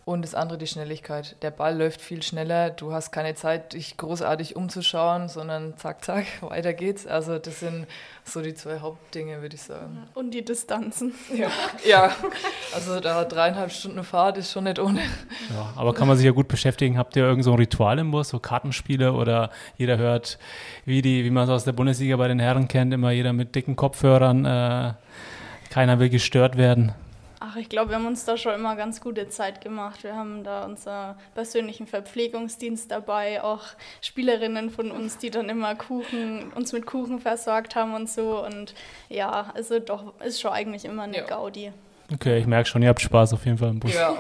Und 0.10 0.24
das 0.24 0.34
andere 0.34 0.58
die 0.58 0.66
Schnelligkeit. 0.66 1.36
Der 1.44 1.52
Ball 1.52 1.78
läuft 1.78 2.02
viel 2.02 2.24
schneller. 2.24 2.72
Du 2.72 2.94
hast 2.94 3.12
keine 3.12 3.36
Zeit, 3.36 3.74
dich 3.74 3.96
großartig 3.96 4.56
umzuschauen, 4.56 5.30
sondern 5.30 5.78
zack, 5.78 6.04
zack, 6.04 6.26
weiter 6.42 6.74
geht's. 6.74 7.06
Also 7.06 7.38
das 7.38 7.60
sind 7.60 7.86
so 8.24 8.42
die 8.42 8.56
zwei 8.56 8.80
Hauptdinge, 8.80 9.44
würde 9.44 9.56
ich 9.56 9.62
sagen. 9.62 10.08
Und 10.16 10.34
die 10.34 10.44
Distanzen. 10.44 11.14
Ja, 11.32 11.52
ja. 11.88 12.12
also 12.74 13.00
da 13.00 13.24
dreieinhalb 13.24 13.72
Stunden 13.72 14.04
Fahrt 14.04 14.40
ist 14.40 14.52
schon 14.52 14.64
nicht 14.64 14.80
ohne. 14.80 15.00
Ja, 15.00 15.74
aber 15.76 15.94
kann 15.94 16.08
man 16.08 16.18
sich 16.18 16.26
ja 16.26 16.32
gut 16.32 16.48
beschäftigen. 16.48 16.98
Habt 16.98 17.16
ihr 17.16 17.24
irgend 17.24 17.44
so 17.44 17.52
ein 17.52 17.60
Ritual 17.60 18.00
im 18.00 18.10
Bus, 18.10 18.30
so 18.30 18.40
Kartenspiele 18.40 19.14
oder 19.14 19.52
jeder 19.78 20.00
hört, 20.00 20.40
wie, 20.86 21.04
die, 21.04 21.24
wie 21.24 21.30
man 21.30 21.44
es 21.44 21.52
aus 21.52 21.66
der 21.66 21.74
Bundesliga 21.74 22.16
bei 22.16 22.28
den 22.28 22.40
Herren 22.40 22.68
kennt, 22.68 22.96
immer 22.96 23.12
jeder 23.12 23.34
mit 23.34 23.54
dicken 23.54 23.76
Kopfhörern, 23.76 24.44
äh, 24.44 24.94
keiner 25.70 26.00
will 26.00 26.10
gestört 26.10 26.58
werden. 26.58 26.96
Ach, 27.42 27.56
ich 27.56 27.70
glaube, 27.70 27.92
wir 27.92 27.96
haben 27.96 28.06
uns 28.06 28.26
da 28.26 28.36
schon 28.36 28.54
immer 28.54 28.76
ganz 28.76 29.00
gute 29.00 29.30
Zeit 29.30 29.62
gemacht. 29.62 30.04
Wir 30.04 30.14
haben 30.14 30.44
da 30.44 30.66
unseren 30.66 31.16
persönlichen 31.36 31.88
Verpflegungsdienst 31.88 32.92
dabei, 32.92 33.42
auch 33.42 33.64
Spielerinnen 34.02 34.70
von 34.70 34.92
uns, 34.92 35.18
die 35.20 35.30
dann 35.30 35.48
immer 35.48 35.76
Kuchen, 35.76 36.52
uns 36.54 36.74
mit 36.74 36.86
Kuchen 36.86 37.20
versorgt 37.20 37.78
haben 37.78 37.94
und 37.94 38.10
so. 38.10 38.46
Und 38.46 38.74
ja, 39.08 39.52
also 39.56 39.80
doch, 39.80 40.20
ist 40.20 40.42
schon 40.42 40.52
eigentlich 40.52 40.84
immer 40.84 41.04
eine 41.04 41.18
ja. 41.18 41.26
Gaudi. 41.26 41.72
Okay, 42.14 42.40
ich 42.40 42.46
merke 42.46 42.68
schon, 42.68 42.82
ihr 42.82 42.90
habt 42.90 43.00
Spaß 43.00 43.34
auf 43.34 43.46
jeden 43.46 43.58
Fall 43.58 43.70
im 43.70 43.80
Bus. 43.80 43.94
Ja. 43.94 44.18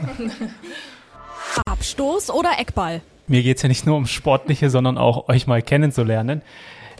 Abstoß 1.66 2.30
oder 2.30 2.57
Eckball? 2.57 3.01
Mir 3.27 3.44
geht 3.44 3.57
es 3.57 3.63
ja 3.63 3.69
nicht 3.69 3.86
nur 3.86 3.95
ums 3.95 4.12
Sportliche, 4.12 4.69
sondern 4.69 4.98
auch 4.98 5.27
euch 5.27 5.45
mal 5.45 5.62
kennenzulernen. 5.62 6.42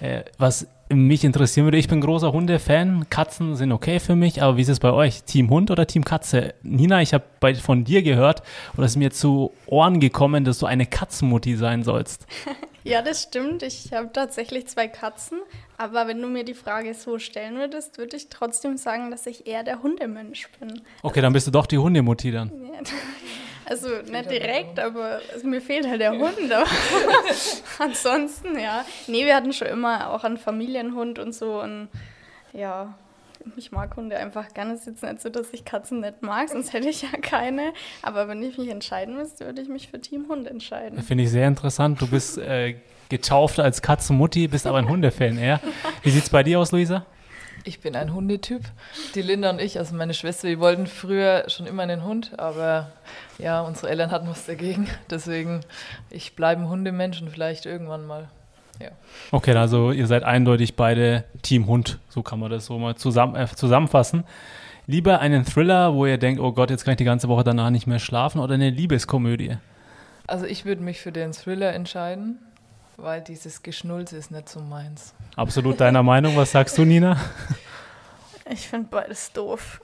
Äh, 0.02 0.24
was 0.38 0.68
mich 0.90 1.24
interessieren 1.24 1.66
würde, 1.66 1.78
ich 1.78 1.88
bin 1.88 2.02
großer 2.02 2.32
Hunde-Fan. 2.32 3.10
Katzen 3.10 3.56
sind 3.56 3.72
okay 3.72 4.00
für 4.00 4.16
mich, 4.16 4.42
aber 4.42 4.58
wie 4.58 4.62
ist 4.62 4.70
es 4.70 4.80
bei 4.80 4.92
euch? 4.92 5.24
Team 5.24 5.50
Hund 5.50 5.72
oder 5.72 5.86
Team 5.86 6.04
Katze? 6.04 6.56
Nina, 6.64 7.02
ich 7.02 7.14
habe 7.14 7.26
von 7.62 7.84
dir 7.84 8.02
gehört 8.02 8.42
oder 8.76 8.86
es 8.86 8.94
ist 8.94 8.98
mir 8.98 9.12
zu 9.12 9.54
Ohren 9.68 10.00
gekommen, 10.00 10.46
dass 10.46 10.60
du 10.60 10.66
eine 10.66 10.86
Katzenmutti 10.86 11.56
sein 11.56 11.84
sollst. 11.84 12.26
Ja, 12.86 13.02
das 13.02 13.24
stimmt. 13.24 13.62
Ich 13.62 13.92
habe 13.94 14.10
tatsächlich 14.14 14.68
zwei 14.68 14.88
Katzen. 14.88 15.40
Aber 15.78 16.08
wenn 16.08 16.22
du 16.22 16.28
mir 16.28 16.44
die 16.44 16.54
Frage 16.54 16.94
so 16.94 17.20
stellen 17.20 17.56
würdest, 17.58 17.98
würde 17.98 18.16
ich 18.16 18.30
trotzdem 18.30 18.78
sagen, 18.78 19.12
dass 19.12 19.28
ich 19.28 19.46
eher 19.48 19.64
der 19.64 19.84
Hundemensch 19.84 20.50
bin. 20.60 20.82
Okay, 21.04 21.22
dann 21.22 21.34
bist 21.34 21.46
du 21.46 21.52
doch 21.52 21.66
die 21.66 21.78
Hundemutti 21.78 22.32
dann. 22.32 22.50
Ja, 22.50 22.80
also 23.70 23.88
nicht 23.88 24.32
direkt, 24.32 24.80
aber 24.80 25.20
also 25.32 25.48
mir 25.48 25.62
fehlt 25.62 25.88
halt 25.88 26.02
der 26.02 26.12
Hund. 26.12 26.52
Aber 26.52 26.66
ansonsten, 27.80 28.60
ja. 28.60 28.84
Nee, 29.08 29.26
wir 29.26 29.36
hatten 29.36 29.54
schon 29.54 29.68
immer 29.68 30.12
auch 30.12 30.24
einen 30.24 30.38
Familienhund 30.38 31.20
und 31.20 31.34
so. 31.34 31.62
Und 31.62 31.90
ja, 32.52 32.96
ich 33.56 33.72
mag 33.72 33.96
Hunde 33.96 34.18
einfach 34.18 34.54
gerne. 34.54 34.74
Es 34.74 34.82
ist 34.82 34.88
jetzt 34.88 35.04
nicht 35.04 35.22
so, 35.22 35.30
dass 35.30 35.54
ich 35.54 35.66
Katzen 35.66 36.02
nicht 36.02 36.22
mag, 36.22 36.50
sonst 36.50 36.74
hätte 36.74 36.90
ich 36.90 37.04
ja 37.04 37.18
keine. 37.22 37.74
Aber 38.02 38.28
wenn 38.28 38.42
ich 38.42 38.58
mich 38.58 38.70
entscheiden 38.70 39.16
müsste, 39.16 39.46
würde 39.46 39.62
ich 39.62 39.70
mich 39.70 39.90
für 39.90 40.02
Team 40.02 40.26
Hund 40.30 40.48
entscheiden. 40.48 41.02
Finde 41.04 41.24
ich 41.24 41.30
sehr 41.30 41.48
interessant. 41.48 42.02
Du 42.02 42.08
bist 42.08 42.38
äh, 42.38 42.76
getauft 43.10 43.60
als 43.60 43.82
Katzenmutti, 43.82 44.48
bist 44.48 44.68
aber 44.68 44.78
ein 44.78 44.90
Hundefan 44.90 45.38
eher. 45.38 45.60
Wie 46.04 46.10
sieht 46.10 46.24
es 46.24 46.30
bei 46.30 46.44
dir 46.44 46.60
aus, 46.60 46.72
Luisa? 46.72 47.06
Ich 47.64 47.82
bin 47.82 47.96
ein 47.96 48.14
Hundetyp. 48.14 48.62
Die 49.16 49.22
Linda 49.22 49.50
und 49.50 49.62
ich, 49.62 49.78
also 49.78 49.96
meine 49.96 50.14
Schwester, 50.14 50.48
wir 50.48 50.60
wollten 50.60 50.88
früher 50.88 51.46
schon 51.48 51.66
immer 51.66 51.84
einen 51.84 52.04
Hund, 52.04 52.32
aber 52.40 52.92
ja, 53.38 53.62
unsere 53.62 53.90
Eltern 53.90 54.12
hatten 54.12 54.28
was 54.28 54.46
dagegen. 54.46 54.88
Deswegen, 55.10 55.62
ich 56.10 56.36
bleibe 56.36 56.62
ein 56.62 56.70
Hundemensch 56.70 57.22
und 57.22 57.30
vielleicht 57.30 57.66
irgendwann 57.66 58.08
mal. 58.08 58.30
Ja. 58.82 58.90
Okay, 59.32 59.54
also 59.56 59.92
ihr 59.92 60.08
seid 60.08 60.24
eindeutig 60.24 60.76
beide 60.76 61.26
Team 61.42 61.68
Hund, 61.68 62.00
so 62.08 62.24
kann 62.24 62.40
man 62.40 62.50
das 62.50 62.66
so 62.66 62.80
mal 62.80 62.96
zusammen, 62.96 63.36
äh, 63.36 63.48
zusammenfassen. 63.48 64.24
Lieber 64.88 65.20
einen 65.20 65.46
Thriller, 65.46 65.94
wo 65.94 66.06
ihr 66.06 66.18
denkt, 66.18 66.42
oh 66.42 66.54
Gott, 66.54 66.70
jetzt 66.70 66.86
kann 66.86 66.94
ich 66.94 66.98
die 66.98 67.04
ganze 67.04 67.28
Woche 67.28 67.44
danach 67.44 67.70
nicht 67.70 67.88
mehr 67.88 68.00
schlafen, 68.00 68.40
oder 68.40 68.54
eine 68.54 68.70
Liebeskomödie? 68.70 69.58
Also 70.28 70.46
ich 70.46 70.64
würde 70.64 70.82
mich 70.82 71.02
für 71.02 71.12
den 71.12 71.34
Thriller 71.34 71.74
entscheiden 71.74 72.40
weil 73.02 73.22
dieses 73.22 73.64
Geschnulze 73.64 74.18
ist 74.18 74.32
nicht 74.32 74.50
so 74.50 74.60
meins. 74.60 75.14
Absolut 75.36 75.80
deiner 75.80 76.04
Meinung. 76.04 76.36
Was 76.36 76.52
sagst 76.52 76.78
du, 76.78 76.86
Nina? 76.86 77.18
Ich 78.52 78.68
finde 78.68 78.88
beides 78.90 79.32
doof. 79.32 79.80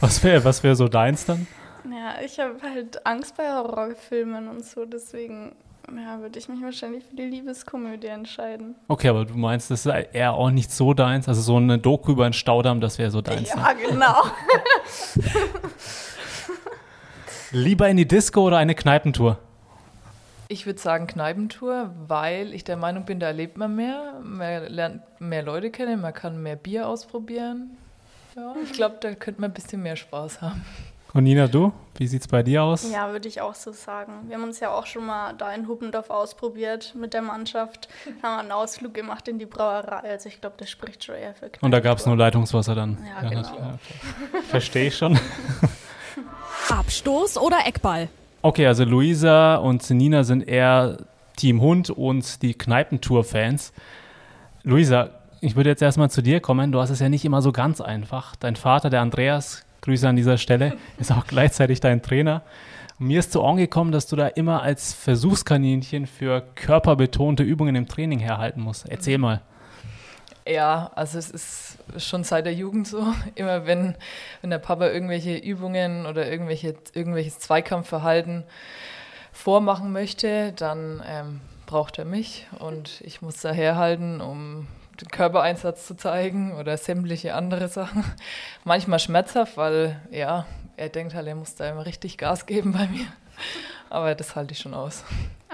Was, 0.00 0.22
wäre 0.22 0.44
was 0.44 0.62
wär 0.62 0.76
so 0.76 0.86
deins 0.86 1.24
dann? 1.24 1.46
Ja, 1.90 2.22
ich 2.22 2.38
habe 2.38 2.60
halt 2.62 3.06
Angst 3.06 3.36
bei 3.36 3.50
Horrorfilmen 3.50 4.48
und 4.48 4.64
so, 4.64 4.84
deswegen 4.84 5.56
ja, 5.96 6.20
würde 6.20 6.38
ich 6.38 6.48
mich 6.48 6.62
wahrscheinlich 6.62 7.04
für 7.04 7.16
die 7.16 7.22
Liebeskomödie 7.22 8.08
entscheiden. 8.08 8.74
Okay, 8.88 9.08
aber 9.08 9.24
du 9.24 9.34
meinst, 9.34 9.70
das 9.70 9.86
ist 9.86 9.92
eher 10.12 10.34
auch 10.34 10.50
nicht 10.50 10.70
so 10.70 10.92
deins? 10.92 11.28
Also 11.28 11.40
so 11.40 11.56
eine 11.56 11.78
Doku 11.78 12.12
über 12.12 12.24
einen 12.24 12.34
Staudamm, 12.34 12.80
das 12.80 12.98
wäre 12.98 13.10
so 13.10 13.22
deins? 13.22 13.48
Ja, 13.48 13.72
ne? 13.72 13.80
genau. 13.88 14.24
Lieber 17.50 17.88
in 17.88 17.96
die 17.96 18.06
Disco 18.06 18.42
oder 18.42 18.58
eine 18.58 18.74
Kneipentour? 18.74 19.38
Ich 20.50 20.64
würde 20.64 20.80
sagen 20.80 21.06
Kneipentour, 21.06 21.90
weil 22.06 22.54
ich 22.54 22.64
der 22.64 22.78
Meinung 22.78 23.04
bin, 23.04 23.20
da 23.20 23.26
erlebt 23.26 23.58
man 23.58 23.76
mehr, 23.76 24.14
man 24.22 24.66
lernt 24.66 25.02
mehr 25.20 25.42
Leute 25.42 25.70
kennen, 25.70 26.00
man 26.00 26.14
kann 26.14 26.42
mehr 26.42 26.56
Bier 26.56 26.88
ausprobieren. 26.88 27.76
Ja, 28.34 28.54
ich 28.62 28.72
glaube, 28.72 28.96
da 29.00 29.14
könnte 29.14 29.42
man 29.42 29.50
ein 29.50 29.54
bisschen 29.54 29.82
mehr 29.82 29.96
Spaß 29.96 30.40
haben. 30.40 30.64
Und 31.12 31.24
Nina, 31.24 31.48
du? 31.48 31.72
Wie 31.96 32.06
sieht 32.06 32.22
es 32.22 32.28
bei 32.28 32.42
dir 32.42 32.62
aus? 32.62 32.90
Ja, 32.90 33.12
würde 33.12 33.28
ich 33.28 33.40
auch 33.40 33.54
so 33.54 33.72
sagen. 33.72 34.28
Wir 34.28 34.36
haben 34.36 34.44
uns 34.44 34.60
ja 34.60 34.70
auch 34.70 34.86
schon 34.86 35.04
mal 35.04 35.32
da 35.34 35.52
in 35.52 35.66
Huppendorf 35.66 36.10
ausprobiert 36.10 36.94
mit 36.94 37.12
der 37.12 37.22
Mannschaft. 37.22 37.88
Haben 38.22 38.40
einen 38.40 38.52
Ausflug 38.52 38.94
gemacht 38.94 39.26
in 39.28 39.38
die 39.38 39.46
Brauerei. 39.46 40.08
Also 40.08 40.28
ich 40.28 40.40
glaube, 40.40 40.56
das 40.58 40.70
spricht 40.70 41.04
schon 41.04 41.14
eher 41.16 41.34
für 41.34 41.48
Kneipentour. 41.48 41.66
Und 41.66 41.70
da 41.72 41.80
gab 41.80 41.98
es 41.98 42.06
nur 42.06 42.16
Leitungswasser 42.16 42.74
dann? 42.74 42.98
Ja, 43.06 43.28
genau. 43.28 43.42
Ja, 43.42 43.74
okay. 43.74 44.42
Verstehe 44.48 44.88
ich 44.88 44.96
schon. 44.96 45.18
Abstoß 46.68 47.38
oder 47.38 47.66
Eckball? 47.66 48.08
Okay, 48.40 48.66
also 48.66 48.84
Luisa 48.84 49.56
und 49.56 49.88
Nina 49.90 50.22
sind 50.22 50.46
eher 50.46 50.98
Team 51.36 51.60
Hund 51.60 51.90
und 51.90 52.40
die 52.42 52.54
Kneipentour-Fans. 52.54 53.72
Luisa, 54.62 55.10
ich 55.40 55.56
würde 55.56 55.70
jetzt 55.70 55.82
erstmal 55.82 56.08
zu 56.08 56.22
dir 56.22 56.38
kommen. 56.38 56.70
Du 56.70 56.80
hast 56.80 56.90
es 56.90 57.00
ja 57.00 57.08
nicht 57.08 57.24
immer 57.24 57.42
so 57.42 57.50
ganz 57.50 57.80
einfach. 57.80 58.36
Dein 58.36 58.54
Vater, 58.54 58.90
der 58.90 59.00
Andreas, 59.00 59.64
Grüße 59.80 60.08
an 60.08 60.14
dieser 60.14 60.38
Stelle, 60.38 60.74
ist 60.98 61.10
auch 61.10 61.26
gleichzeitig 61.26 61.80
dein 61.80 62.00
Trainer. 62.00 62.42
Mir 63.00 63.18
ist 63.18 63.32
so 63.32 63.44
angekommen, 63.44 63.90
dass 63.90 64.06
du 64.06 64.14
da 64.14 64.28
immer 64.28 64.62
als 64.62 64.92
Versuchskaninchen 64.92 66.06
für 66.06 66.42
körperbetonte 66.54 67.42
Übungen 67.42 67.74
im 67.74 67.88
Training 67.88 68.20
herhalten 68.20 68.60
musst. 68.60 68.88
Erzähl 68.88 69.18
mal. 69.18 69.42
Ja, 70.48 70.90
also 70.94 71.18
es 71.18 71.30
ist 71.30 71.78
schon 71.98 72.24
seit 72.24 72.46
der 72.46 72.54
Jugend 72.54 72.88
so. 72.88 73.12
Immer 73.34 73.66
wenn, 73.66 73.94
wenn 74.40 74.50
der 74.50 74.58
Papa 74.58 74.86
irgendwelche 74.86 75.36
Übungen 75.36 76.06
oder 76.06 76.30
irgendwelche, 76.30 76.74
irgendwelches 76.94 77.38
Zweikampfverhalten 77.38 78.44
vormachen 79.30 79.92
möchte, 79.92 80.52
dann 80.52 81.02
ähm, 81.06 81.40
braucht 81.66 81.98
er 81.98 82.06
mich 82.06 82.46
und 82.58 83.02
ich 83.02 83.20
muss 83.20 83.42
da 83.42 83.52
herhalten, 83.52 84.22
um 84.22 84.66
den 84.98 85.08
Körpereinsatz 85.08 85.86
zu 85.86 85.94
zeigen 85.94 86.54
oder 86.54 86.78
sämtliche 86.78 87.34
andere 87.34 87.68
Sachen. 87.68 88.02
Manchmal 88.64 89.00
schmerzhaft, 89.00 89.58
weil 89.58 90.00
ja, 90.10 90.46
er 90.78 90.88
denkt 90.88 91.14
halt, 91.14 91.26
er 91.26 91.34
muss 91.34 91.56
da 91.56 91.68
immer 91.68 91.84
richtig 91.84 92.16
Gas 92.16 92.46
geben 92.46 92.72
bei 92.72 92.86
mir. 92.86 93.06
Aber 93.90 94.14
das 94.14 94.34
halte 94.34 94.52
ich 94.52 94.60
schon 94.60 94.74
aus. 94.74 95.04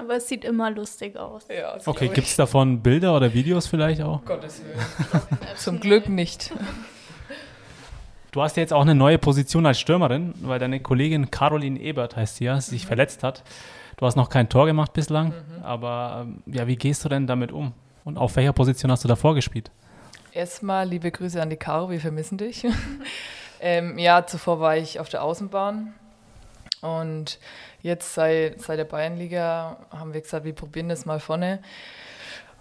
Aber 0.05 0.17
es 0.17 0.29
sieht 0.29 0.45
immer 0.45 0.71
lustig 0.71 1.17
aus. 1.17 1.47
Ja, 1.49 1.79
okay, 1.87 2.09
gibt 2.09 2.27
es 2.27 2.37
davon 2.37 2.81
Bilder 2.83 3.17
oder 3.17 3.33
Videos 3.33 3.67
vielleicht 3.67 4.03
auch? 4.03 4.23
Gottes 4.27 4.63
Willen. 4.63 5.19
Zum 5.57 5.81
Glück 5.81 6.09
nicht. 6.09 6.53
Du 8.31 8.43
hast 8.43 8.57
ja 8.57 8.63
jetzt 8.63 8.73
auch 8.73 8.83
eine 8.83 8.97
neue 8.97 9.17
Position 9.17 9.65
als 9.65 9.79
Stürmerin, 9.79 10.35
weil 10.43 10.59
deine 10.59 10.81
Kollegin 10.81 11.31
Caroline 11.31 11.79
Ebert 11.79 12.17
heißt 12.17 12.35
sie 12.35 12.47
ja, 12.47 12.61
sich 12.61 12.83
mhm. 12.83 12.89
verletzt 12.89 13.23
hat. 13.23 13.45
Du 13.97 14.07
hast 14.07 14.17
noch 14.17 14.29
kein 14.29 14.49
Tor 14.49 14.67
gemacht 14.67 14.93
bislang, 14.93 15.29
mhm. 15.29 15.63
aber 15.63 16.25
ähm, 16.27 16.43
ja, 16.47 16.67
wie 16.67 16.75
gehst 16.75 17.05
du 17.05 17.09
denn 17.09 17.29
damit 17.29 17.53
um? 17.53 17.75
Und 18.03 18.19
auf 18.19 18.35
welcher 18.35 18.53
Position 18.53 18.91
hast 18.91 19.05
du 19.05 19.09
davor 19.09 19.37
gespielt? 19.37 19.71
Erstmal 20.33 20.89
liebe 20.89 21.13
Grüße 21.13 21.41
an 21.41 21.49
die 21.49 21.57
Caro, 21.57 21.91
wir 21.91 22.01
vermissen 22.01 22.37
dich. 22.37 22.67
ähm, 23.61 24.01
ja, 24.01 24.27
zuvor 24.27 24.59
war 24.59 24.77
ich 24.77 24.99
auf 24.99 25.09
der 25.09 25.23
Außenbahn 25.23 25.95
und 26.85 27.39
jetzt 27.81 28.13
seit, 28.15 28.61
seit 28.61 28.79
der 28.79 28.85
Bayernliga 28.85 29.79
haben 29.91 30.13
wir 30.13 30.21
gesagt, 30.21 30.45
wir 30.45 30.53
probieren 30.53 30.91
das 30.91 31.07
mal 31.07 31.19
vorne, 31.19 31.61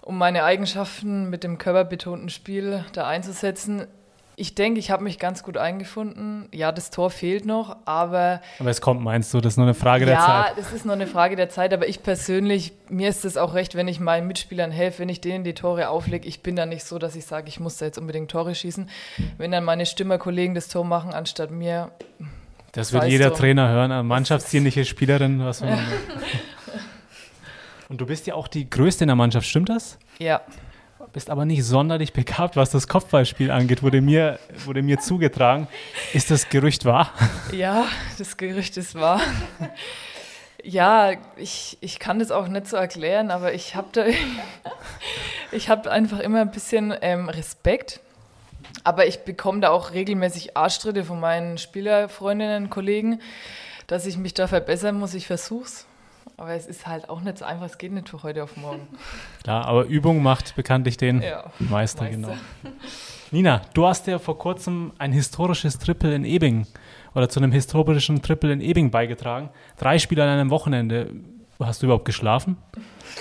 um 0.01 0.17
meine 0.17 0.45
Eigenschaften 0.45 1.29
mit 1.29 1.43
dem 1.43 1.57
körperbetonten 1.57 2.29
Spiel 2.29 2.85
da 2.93 3.05
einzusetzen. 3.05 3.85
Ich 4.35 4.55
denke, 4.55 4.79
ich 4.79 4.89
habe 4.91 5.03
mich 5.03 5.19
ganz 5.19 5.43
gut 5.43 5.57
eingefunden. 5.57 6.47
Ja, 6.53 6.71
das 6.71 6.89
Tor 6.89 7.11
fehlt 7.11 7.45
noch, 7.45 7.75
aber. 7.85 8.41
Aber 8.59 8.69
es 8.69 8.79
kommt, 8.79 9.01
meinst 9.01 9.33
du, 9.33 9.41
das 9.41 9.53
ist 9.53 9.57
nur 9.57 9.65
eine 9.65 9.75
Frage 9.75 10.05
der 10.05 10.15
ja, 10.15 10.19
Zeit? 10.21 10.45
Ja, 10.47 10.53
das 10.55 10.71
ist 10.71 10.85
nur 10.85 10.95
eine 10.95 11.05
Frage 11.05 11.35
der 11.35 11.49
Zeit, 11.49 11.73
aber 11.73 11.87
ich 11.87 12.01
persönlich, 12.01 12.71
mir 12.89 13.09
ist 13.09 13.25
es 13.25 13.35
auch 13.35 13.53
recht, 13.53 13.75
wenn 13.75 13.89
ich 13.89 13.99
meinen 13.99 14.25
Mitspielern 14.25 14.71
helfe, 14.71 14.99
wenn 14.99 15.09
ich 15.09 15.19
denen 15.19 15.43
die 15.43 15.53
Tore 15.53 15.89
auflege. 15.89 16.27
Ich 16.27 16.41
bin 16.41 16.55
da 16.55 16.65
nicht 16.65 16.85
so, 16.85 16.97
dass 16.97 17.15
ich 17.15 17.25
sage, 17.25 17.49
ich 17.49 17.59
muss 17.59 17.77
da 17.77 17.85
jetzt 17.85 17.99
unbedingt 17.99 18.31
Tore 18.31 18.55
schießen. 18.55 18.89
Wenn 19.37 19.51
dann 19.51 19.65
meine 19.65 19.85
Stimmerkollegen 19.85 20.55
das 20.55 20.69
Tor 20.69 20.85
machen, 20.85 21.13
anstatt 21.13 21.51
mir. 21.51 21.91
Das 22.73 22.91
wird 22.91 23.05
jeder 23.05 23.29
du, 23.29 23.35
Trainer 23.35 23.69
hören, 23.69 23.91
eine 23.91 24.03
mannschaftsdienliche 24.03 24.85
Spielerin. 24.85 25.45
Was 25.45 25.61
ja. 25.61 25.77
Und 27.89 28.01
du 28.01 28.05
bist 28.05 28.27
ja 28.27 28.33
auch 28.33 28.47
die 28.47 28.69
Größte 28.69 29.05
in 29.05 29.07
der 29.07 29.15
Mannschaft, 29.15 29.47
stimmt 29.47 29.69
das? 29.69 29.97
Ja 30.19 30.41
bist 31.13 31.29
aber 31.29 31.45
nicht 31.45 31.63
sonderlich 31.63 32.11
begabt, 32.11 32.55
was 32.55 32.71
das 32.71 32.87
Kopfballspiel 32.87 33.51
angeht, 33.51 33.83
wurde 33.83 34.01
mir, 34.01 34.39
wurde 34.65 34.81
mir 34.81 34.99
zugetragen. 34.99 35.67
Ist 36.13 36.31
das 36.31 36.49
Gerücht 36.49 36.85
wahr? 36.85 37.11
Ja, 37.53 37.85
das 38.17 38.35
Gerücht 38.35 38.75
ist 38.77 38.95
wahr. 38.95 39.21
Ja, 40.65 41.11
ich, 41.35 41.77
ich 41.81 41.99
kann 41.99 42.19
das 42.19 42.31
auch 42.31 42.47
nicht 42.47 42.67
so 42.67 42.77
erklären, 42.77 43.31
aber 43.31 43.53
ich 43.53 43.75
habe 43.75 43.89
da 43.91 44.05
ich 45.51 45.67
habe 45.67 45.91
einfach 45.91 46.19
immer 46.19 46.39
ein 46.39 46.51
bisschen 46.51 46.93
ähm, 47.01 47.27
Respekt. 47.27 47.99
Aber 48.83 49.07
ich 49.07 49.19
bekomme 49.19 49.61
da 49.61 49.69
auch 49.69 49.91
regelmäßig 49.91 50.57
Arschtritte 50.57 51.05
von 51.05 51.19
meinen 51.19 51.57
Spielerfreundinnen, 51.57 52.69
Kollegen, 52.69 53.19
dass 53.87 54.05
ich 54.05 54.17
mich 54.17 54.33
da 54.33 54.47
verbessern 54.47 54.99
muss. 54.99 55.13
Ich 55.13 55.27
versuche 55.27 55.65
es. 55.65 55.85
Aber 56.35 56.51
es 56.51 56.65
ist 56.65 56.87
halt 56.87 57.09
auch 57.09 57.21
nicht 57.21 57.37
so 57.37 57.45
einfach, 57.45 57.67
es 57.67 57.77
geht 57.77 57.91
nicht 57.91 58.09
von 58.09 58.23
heute 58.23 58.43
auf 58.43 58.57
morgen. 58.57 58.87
Klar, 59.43 59.65
aber 59.65 59.85
Übung 59.85 60.23
macht 60.23 60.55
bekanntlich 60.55 60.97
den 60.97 61.21
ja, 61.21 61.45
Meister, 61.59 62.03
Meister, 62.03 62.09
genau. 62.09 62.35
Nina, 63.31 63.61
du 63.73 63.85
hast 63.85 64.07
ja 64.07 64.19
vor 64.19 64.37
kurzem 64.37 64.93
ein 64.97 65.11
historisches 65.11 65.79
Triple 65.79 66.13
in 66.15 66.25
Ebing 66.25 66.67
oder 67.13 67.29
zu 67.29 67.39
einem 67.39 67.51
historischen 67.51 68.21
Triple 68.21 68.51
in 68.51 68.61
Ebing 68.61 68.91
beigetragen. 68.91 69.49
Drei 69.77 69.99
Spiele 69.99 70.23
an 70.23 70.29
einem 70.29 70.49
Wochenende. 70.49 71.11
Hast 71.59 71.81
du 71.81 71.85
überhaupt 71.85 72.05
geschlafen? 72.05 72.57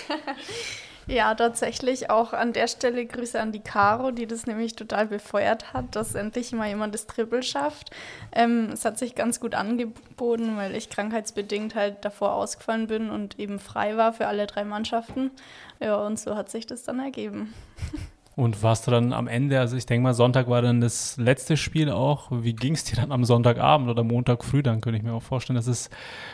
Ja, 1.07 1.35
tatsächlich 1.35 2.11
auch 2.11 2.33
an 2.33 2.53
der 2.53 2.69
Stelle 2.69 3.05
Grüße 3.05 3.41
an 3.41 3.53
die 3.53 3.61
Caro, 3.61 4.13
die 4.13 4.27
das 4.27 4.47
nämlich 4.47 4.77
total 4.77 5.07
befeuert 5.07 5.73
hat, 5.73 5.97
dass 5.97 6.15
endlich 6.15 6.53
mal 6.53 6.69
jemand 6.69 6.95
das 6.95 7.07
Triple 7.07 7.43
schafft. 7.43 7.91
Ähm, 8.33 8.71
es 8.73 8.85
hat 8.85 8.99
sich 8.99 9.15
ganz 9.15 9.41
gut 9.41 9.55
angeboten, 9.55 10.57
weil 10.57 10.77
ich 10.77 10.91
krankheitsbedingt 10.91 11.75
halt 11.75 12.05
davor 12.05 12.35
ausgefallen 12.35 12.87
bin 12.87 13.11
und 13.11 13.39
eben 13.39 13.59
frei 13.59 13.97
war 13.97 14.13
für 14.13 14.29
alle 14.29 14.47
drei 14.47 14.65
Mannschaften. 14.65 15.33
Ja, 15.81 15.97
und 15.97 16.19
so 16.19 16.37
hat 16.37 16.51
sich 16.51 16.67
das 16.67 16.85
dann 16.85 17.01
ergeben. 17.01 17.53
Und 18.35 18.63
warst 18.63 18.87
du 18.87 18.91
dann 18.91 19.13
am 19.13 19.29
Ende, 19.29 19.61
also 19.61 19.77
ich 19.77 19.85
denke 19.85 20.05
mal, 20.05 20.15
Sonntag 20.15 20.49
war 20.49 20.63
dann 20.63 20.81
das 20.81 21.19
letzte 21.19 21.59
Spiel 21.59 21.91
auch. 21.91 22.29
Wie 22.31 22.55
ging 22.55 22.73
es 22.73 22.85
dir 22.85 22.97
dann 22.97 23.13
am 23.13 23.27
Sonntagabend 23.27 23.91
oder 23.91 24.05
Montag 24.05 24.43
früh? 24.43 24.63
Dann 24.63 24.81
könnte 24.81 24.97
ich 24.97 25.03
mir 25.03 25.13
auch 25.13 25.23
vorstellen, 25.23 25.57
dass 25.57 25.67
es 25.67 25.91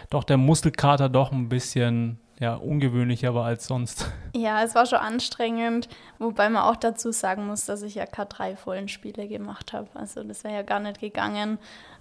doch 0.08 0.22
der 0.22 0.36
Muskelkater 0.36 1.08
doch 1.08 1.32
ein 1.32 1.48
bisschen 1.48 2.20
ja, 2.40 2.54
ungewöhnlicher 2.54 3.34
war 3.34 3.46
als 3.46 3.66
sonst. 3.66 4.06
Ja, 4.34 4.62
es 4.62 4.74
war 4.74 4.86
schon 4.86 4.98
anstrengend, 4.98 5.88
wobei 6.18 6.48
man 6.48 6.62
auch 6.62 6.76
dazu 6.76 7.10
sagen 7.10 7.46
muss, 7.46 7.64
dass 7.64 7.82
ich 7.82 7.96
ja 7.96 8.04
K3 8.04 8.56
vollen 8.56 8.88
Spiele 8.88 9.26
gemacht 9.26 9.72
habe. 9.72 9.88
Also 9.94 10.22
das 10.22 10.44
wäre 10.44 10.54
ja 10.54 10.62
gar 10.62 10.80
nicht 10.80 11.00
gegangen. 11.00 11.58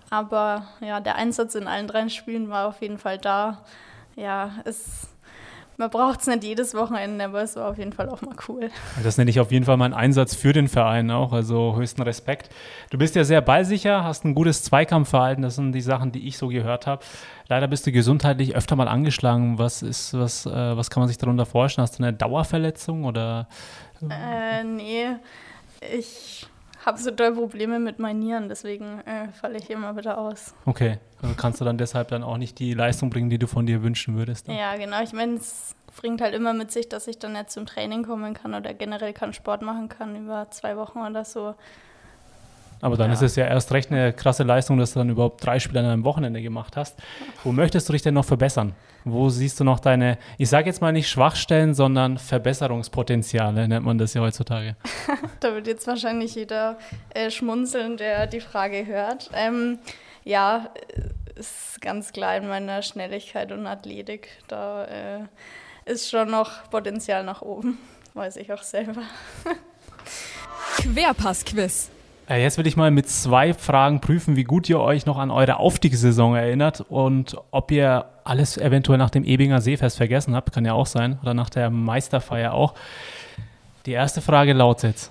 Aber 0.10 0.68
ja, 0.80 1.00
der 1.00 1.16
Einsatz 1.16 1.56
in 1.56 1.68
allen 1.68 1.88
drei 1.88 2.08
Spielen 2.10 2.50
war 2.50 2.68
auf 2.68 2.82
jeden 2.82 2.98
Fall 2.98 3.18
da. 3.18 3.64
Ja, 4.16 4.52
es 4.64 5.10
man 5.78 5.90
braucht 5.92 6.22
es 6.22 6.28
nicht 6.28 6.44
jedes 6.44 6.74
Wochenende, 6.74 7.24
aber 7.26 7.44
es 7.44 7.56
war 7.56 7.70
auf 7.70 7.78
jeden 7.78 7.94
Fall 7.94 8.10
auch 8.10 8.22
mal 8.22 8.36
cool. 8.48 8.70
Das 9.04 9.18
nenne 9.18 9.30
ich 9.30 9.40
auf 9.40 9.52
jeden 9.52 9.66
Fall 9.66 9.78
meinen 9.78 9.94
Einsatz 9.94 10.36
für 10.36 10.52
den 10.52 10.68
Verein 10.68 11.12
auch, 11.12 11.34
also 11.34 11.76
höchsten 11.76 12.02
Respekt. 12.02 12.50
Du 12.90 12.98
bist 12.98 13.16
ja 13.16 13.24
sehr 13.24 13.42
ballsicher, 13.42 14.04
hast 14.04 14.26
ein 14.26 14.34
gutes 14.34 14.64
Zweikampfverhalten, 14.64 15.44
das 15.44 15.56
sind 15.56 15.72
die 15.74 15.82
Sachen, 15.82 16.12
die 16.12 16.28
ich 16.28 16.38
so 16.38 16.48
gehört 16.48 16.88
habe. 16.88 17.04
Leider 17.48 17.68
bist 17.68 17.86
du 17.86 17.92
gesundheitlich 17.92 18.56
öfter 18.56 18.76
mal 18.76 18.88
angeschlagen. 18.88 19.60
Was 19.60 19.84
ist, 19.84 20.14
was, 20.14 20.46
äh, 20.46 20.76
was 20.78 20.90
kann 20.90 21.02
man 21.02 21.08
sich 21.08 21.18
darunter 21.18 21.46
vorstellen? 21.46 21.84
Hast 21.84 22.00
du 22.00 22.04
eine 22.04 22.14
Dauerverletzung 22.14 23.06
oder? 23.06 23.48
Äh, 24.02 24.64
nee, 24.64 25.06
ich 25.82 26.48
habe 26.88 26.98
so 27.00 27.12
doll 27.12 27.34
Probleme 27.34 27.80
mit 27.80 28.00
meinen 28.00 28.20
Nieren, 28.20 28.48
deswegen 28.48 29.02
äh, 29.02 29.28
falle 29.34 29.58
ich 29.58 29.70
immer 29.70 29.98
wieder 29.98 30.18
aus. 30.18 30.56
Okay, 30.66 31.00
also 31.22 31.36
kannst 31.36 31.60
du 31.60 31.66
dann 31.66 31.78
deshalb 31.78 32.08
dann 32.08 32.24
auch 32.24 32.38
nicht 32.38 32.58
die 32.60 32.74
Leistung 32.74 33.10
bringen, 33.10 33.30
die 33.30 33.38
du 33.38 33.46
von 33.46 33.66
dir 33.66 33.84
wünschen 33.84 34.16
würdest? 34.16 34.48
Dann? 34.48 34.56
Ja, 34.56 34.78
genau. 34.78 35.04
Ich 35.04 35.12
meine, 35.12 35.36
es 35.36 35.76
bringt 35.98 36.22
halt 36.22 36.34
immer 36.34 36.54
mit 36.54 36.72
sich, 36.72 36.88
dass 36.88 37.08
ich 37.08 37.20
dann 37.20 37.34
nicht 37.34 37.52
zum 37.52 37.66
Training 37.66 38.04
kommen 38.04 38.34
kann 38.34 38.54
oder 38.54 38.74
generell 38.74 39.12
keinen 39.12 39.34
Sport 39.34 39.64
machen 39.64 39.90
kann 39.90 40.16
über 40.16 40.50
zwei 40.50 40.78
Wochen 40.78 41.00
oder 41.00 41.26
so. 41.26 41.56
Aber 42.82 42.98
dann 42.98 43.08
ja. 43.08 43.14
ist 43.14 43.22
es 43.22 43.36
ja 43.36 43.46
erst 43.46 43.72
recht 43.72 43.92
eine 43.92 44.14
krasse 44.14 44.44
Leistung, 44.44 44.78
dass 44.78 44.94
du 44.94 45.00
dann 45.00 45.10
überhaupt 45.10 45.44
drei 45.46 45.60
Spiele 45.60 45.80
an 45.80 45.86
einem 45.88 46.04
Wochenende 46.04 46.42
gemacht 46.42 46.78
hast. 46.78 46.98
Wo 47.44 47.52
möchtest 47.52 47.90
du 47.90 47.94
dich 47.94 48.02
denn 48.02 48.14
noch 48.14 48.26
verbessern? 48.26 48.74
Wo 49.04 49.30
siehst 49.30 49.60
du 49.60 49.64
noch 49.64 49.80
deine, 49.80 50.18
ich 50.38 50.50
sage 50.50 50.68
jetzt 50.68 50.82
mal 50.82 50.92
nicht 50.92 51.10
Schwachstellen, 51.10 51.74
sondern 51.74 52.18
Verbesserungspotenziale, 52.18 53.68
nennt 53.68 53.86
man 53.86 53.98
das 53.98 54.14
ja 54.14 54.22
heutzutage? 54.22 54.76
da 55.40 55.54
wird 55.54 55.68
jetzt 55.68 55.88
wahrscheinlich 55.88 56.36
jeder 56.36 56.78
äh, 57.14 57.32
schmunzeln, 57.32 57.98
der 57.98 58.28
die 58.28 58.42
Frage 58.42 58.86
hört. 58.86 59.30
Ähm, 59.34 59.80
ja, 60.24 60.70
ist 61.36 61.80
ganz 61.82 62.12
klar 62.12 62.36
in 62.38 62.48
meiner 62.48 62.82
Schnelligkeit 62.82 63.52
und 63.52 63.66
Athletik. 63.66 64.30
Da 64.48 64.86
äh, 64.86 65.20
ist 65.86 66.10
schon 66.10 66.30
noch 66.30 66.70
Potenzial 66.70 67.24
nach 67.24 67.42
oben, 67.42 67.78
weiß 68.14 68.36
ich 68.38 68.52
auch 68.52 68.64
selber. 68.64 69.04
Querpass-Quiz. 70.82 71.92
Äh, 72.30 72.42
jetzt 72.42 72.58
will 72.58 72.68
ich 72.68 72.76
mal 72.76 72.92
mit 72.92 73.08
zwei 73.10 73.54
Fragen 73.54 74.02
prüfen, 74.02 74.36
wie 74.36 74.44
gut 74.44 74.70
ihr 74.70 74.80
euch 74.80 75.06
noch 75.06 75.18
an 75.18 75.32
eure 75.32 75.58
Aufstiegssaison 75.58 76.36
erinnert 76.36 76.82
und 76.82 77.38
ob 77.52 77.72
ihr 77.72 78.06
alles 78.26 78.58
eventuell 78.58 78.98
nach 78.98 79.10
dem 79.10 79.24
Ebinger 79.24 79.62
Seefest 79.62 79.98
vergessen 79.98 80.36
habt, 80.36 80.52
kann 80.52 80.66
ja 80.66 80.74
auch 80.74 80.86
sein, 80.86 81.18
oder 81.22 81.34
nach 81.34 81.50
der 81.50 81.70
Meisterfeier 81.70 82.54
auch. 82.54 82.74
Die 83.86 83.94
erste 83.94 84.22
Frage 84.22 84.52
lautet, 84.52 85.10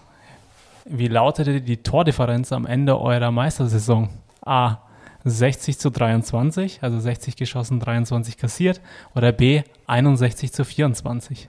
wie 0.84 1.08
lautete 1.08 1.62
die 1.62 1.78
Tordifferenz 1.78 2.52
am 2.52 2.66
Ende 2.66 3.00
eurer 3.00 3.30
Meistersaison? 3.30 4.10
A. 4.44 4.78
60 5.24 5.78
zu 5.78 5.90
23, 5.90 6.82
also 6.82 7.00
60 7.00 7.34
geschossen, 7.34 7.80
23 7.80 8.36
kassiert, 8.36 8.80
oder 9.14 9.32
B. 9.32 9.62
61 9.88 10.52
zu 10.52 10.64
24? 10.64 11.48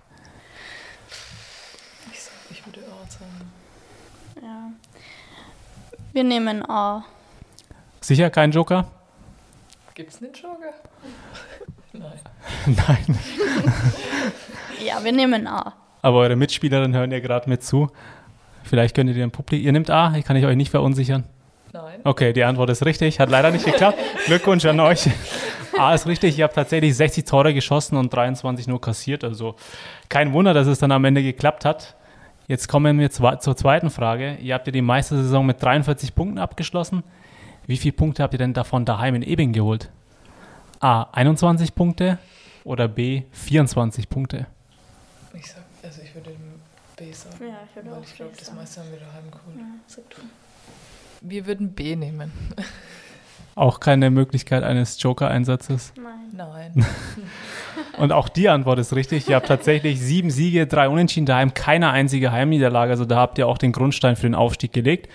Wir 6.13 6.23
nehmen 6.23 6.67
A. 6.69 7.03
Sicher 8.01 8.29
kein 8.29 8.51
Joker? 8.51 8.85
Gibt 9.93 10.11
es 10.11 10.21
einen 10.21 10.31
Joker? 10.33 10.73
Nein. 11.93 12.19
Nein. 12.65 13.19
ja, 14.85 15.03
wir 15.03 15.11
nehmen 15.11 15.47
A. 15.47 15.73
Aber 16.01 16.17
eure 16.19 16.35
Mitspielerinnen 16.35 16.95
hören 16.95 17.11
ja 17.11 17.19
gerade 17.19 17.49
mit 17.49 17.63
zu. 17.63 17.89
Vielleicht 18.63 18.95
könnt 18.95 19.09
ihr 19.09 19.15
dem 19.15 19.31
Publikum. 19.31 19.65
Ihr 19.65 19.71
nehmt 19.71 19.89
A, 19.89 20.15
ich 20.15 20.25
kann 20.25 20.35
ich 20.35 20.45
euch 20.45 20.55
nicht 20.55 20.71
verunsichern. 20.71 21.25
Nein. 21.73 22.01
Okay, 22.03 22.33
die 22.33 22.43
Antwort 22.43 22.69
ist 22.69 22.85
richtig. 22.85 23.19
Hat 23.19 23.29
leider 23.29 23.51
nicht 23.51 23.65
geklappt. 23.65 23.97
Glückwunsch 24.25 24.65
an 24.65 24.79
euch. 24.79 25.09
A 25.77 25.93
ist 25.93 26.07
richtig. 26.07 26.37
Ihr 26.37 26.45
habt 26.45 26.55
tatsächlich 26.55 26.95
60 26.95 27.25
Tore 27.25 27.53
geschossen 27.53 27.97
und 27.97 28.13
23 28.13 28.67
nur 28.67 28.79
kassiert. 28.81 29.23
Also 29.23 29.55
kein 30.09 30.33
Wunder, 30.33 30.53
dass 30.53 30.67
es 30.67 30.79
dann 30.79 30.91
am 30.91 31.03
Ende 31.05 31.23
geklappt 31.23 31.65
hat. 31.65 31.95
Jetzt 32.47 32.69
kommen 32.69 32.97
wir 32.97 33.11
zur 33.11 33.57
zweiten 33.57 33.89
Frage. 33.89 34.35
Ihr 34.35 34.53
habt 34.53 34.67
ja 34.67 34.71
die 34.71 34.81
Meistersaison 34.81 35.45
mit 35.45 35.61
43 35.61 36.15
Punkten 36.15 36.37
abgeschlossen. 36.37 37.03
Wie 37.65 37.75
viele 37.75 37.91
Punkte 37.91 38.23
habt 38.23 38.33
ihr 38.33 38.37
denn 38.37 38.53
davon 38.53 38.85
daheim 38.85 39.15
in 39.15 39.21
Ebing 39.21 39.51
geholt? 39.51 39.91
A. 40.79 41.03
21 41.11 41.75
Punkte 41.75 42.19
oder 42.63 42.87
B. 42.87 43.23
24 43.31 44.07
Punkte? 44.07 44.47
Ich 45.33 45.51
sag, 45.51 45.63
also 45.83 46.01
ich 46.01 46.15
würde 46.15 46.31
B 46.95 47.11
sagen. 47.11 47.35
Ja, 47.41 47.59
ich 47.69 47.75
würde 47.75 47.91
weil 47.91 47.99
auch 47.99 48.03
ich 48.03 48.15
glaube, 48.15 48.31
das 48.39 48.53
meiste 48.53 48.79
haben 48.79 48.91
wir 48.91 48.99
daheim 48.99 49.29
geholt. 49.29 49.57
Ja, 49.57 50.03
wir 51.19 51.47
würden 51.47 51.73
B 51.73 51.97
nehmen. 51.97 52.31
Auch 53.55 53.81
keine 53.81 54.09
Möglichkeit 54.09 54.63
eines 54.63 55.01
Joker-Einsatzes? 55.01 55.91
Nein. 55.97 56.31
Nein. 56.31 56.85
Und 57.97 58.11
auch 58.11 58.29
die 58.29 58.47
Antwort 58.47 58.79
ist 58.79 58.95
richtig. 58.95 59.27
Ihr 59.27 59.35
habt 59.35 59.47
tatsächlich 59.47 59.99
sieben 59.99 60.29
Siege, 60.29 60.67
drei 60.67 60.87
Unentschieden 60.87 61.25
daheim, 61.25 61.53
keine 61.53 61.89
einzige 61.89 62.31
Heimniederlage. 62.31 62.91
Also 62.91 63.05
da 63.05 63.17
habt 63.17 63.37
ihr 63.37 63.47
auch 63.47 63.57
den 63.57 63.71
Grundstein 63.71 64.15
für 64.15 64.27
den 64.27 64.35
Aufstieg 64.35 64.71
gelegt. 64.71 65.09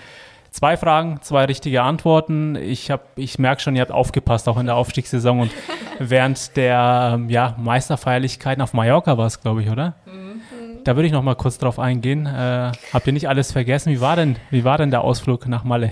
Zwei 0.51 0.77
Fragen, 0.77 1.21
zwei 1.23 1.45
richtige 1.47 1.83
Antworten. 1.83 2.57
Ich, 2.57 2.91
hab, 2.91 3.07
ich 3.17 3.39
merke 3.39 3.62
schon, 3.62 3.75
ihr 3.75 3.83
habt 3.83 3.93
aufgepasst, 3.93 4.49
auch 4.49 4.59
in 4.59 4.67
der 4.67 4.75
Aufstiegssaison 4.75 5.41
und 5.41 5.53
während 5.99 6.57
der 6.57 7.21
ja, 7.29 7.57
Meisterfeierlichkeiten 7.59 8.61
auf 8.61 8.75
Mallorca 8.75 9.17
war 9.17 9.27
es, 9.27 9.41
glaube 9.41 9.62
ich, 9.62 9.71
oder? 9.71 9.95
Mhm. 10.05 10.43
Da 10.85 10.97
würde 10.97 11.07
ich 11.07 11.12
noch 11.12 11.23
mal 11.23 11.37
kurz 11.37 11.59
drauf 11.59 11.79
eingehen. 11.79 12.27
Äh, 12.27 12.73
habt 12.93 13.07
ihr 13.07 13.12
nicht 13.12 13.29
alles 13.29 13.53
vergessen? 13.53 13.93
Wie 13.93 14.01
war 14.01 14.17
denn, 14.17 14.37
wie 14.51 14.65
war 14.65 14.77
denn 14.77 14.91
der 14.91 15.03
Ausflug 15.03 15.47
nach 15.47 15.65
Malle? 15.65 15.91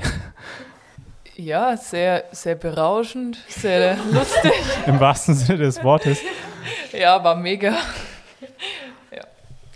Ja, 1.36 1.74
sehr, 1.78 2.24
sehr 2.32 2.54
berauschend, 2.54 3.38
sehr 3.48 3.96
lustig. 4.12 4.52
Im 4.86 5.00
wahrsten 5.00 5.34
Sinne 5.34 5.60
des 5.60 5.82
Wortes. 5.82 6.20
Ja, 6.92 7.22
war 7.22 7.36
mega. 7.36 7.76
Ja, 9.10 9.24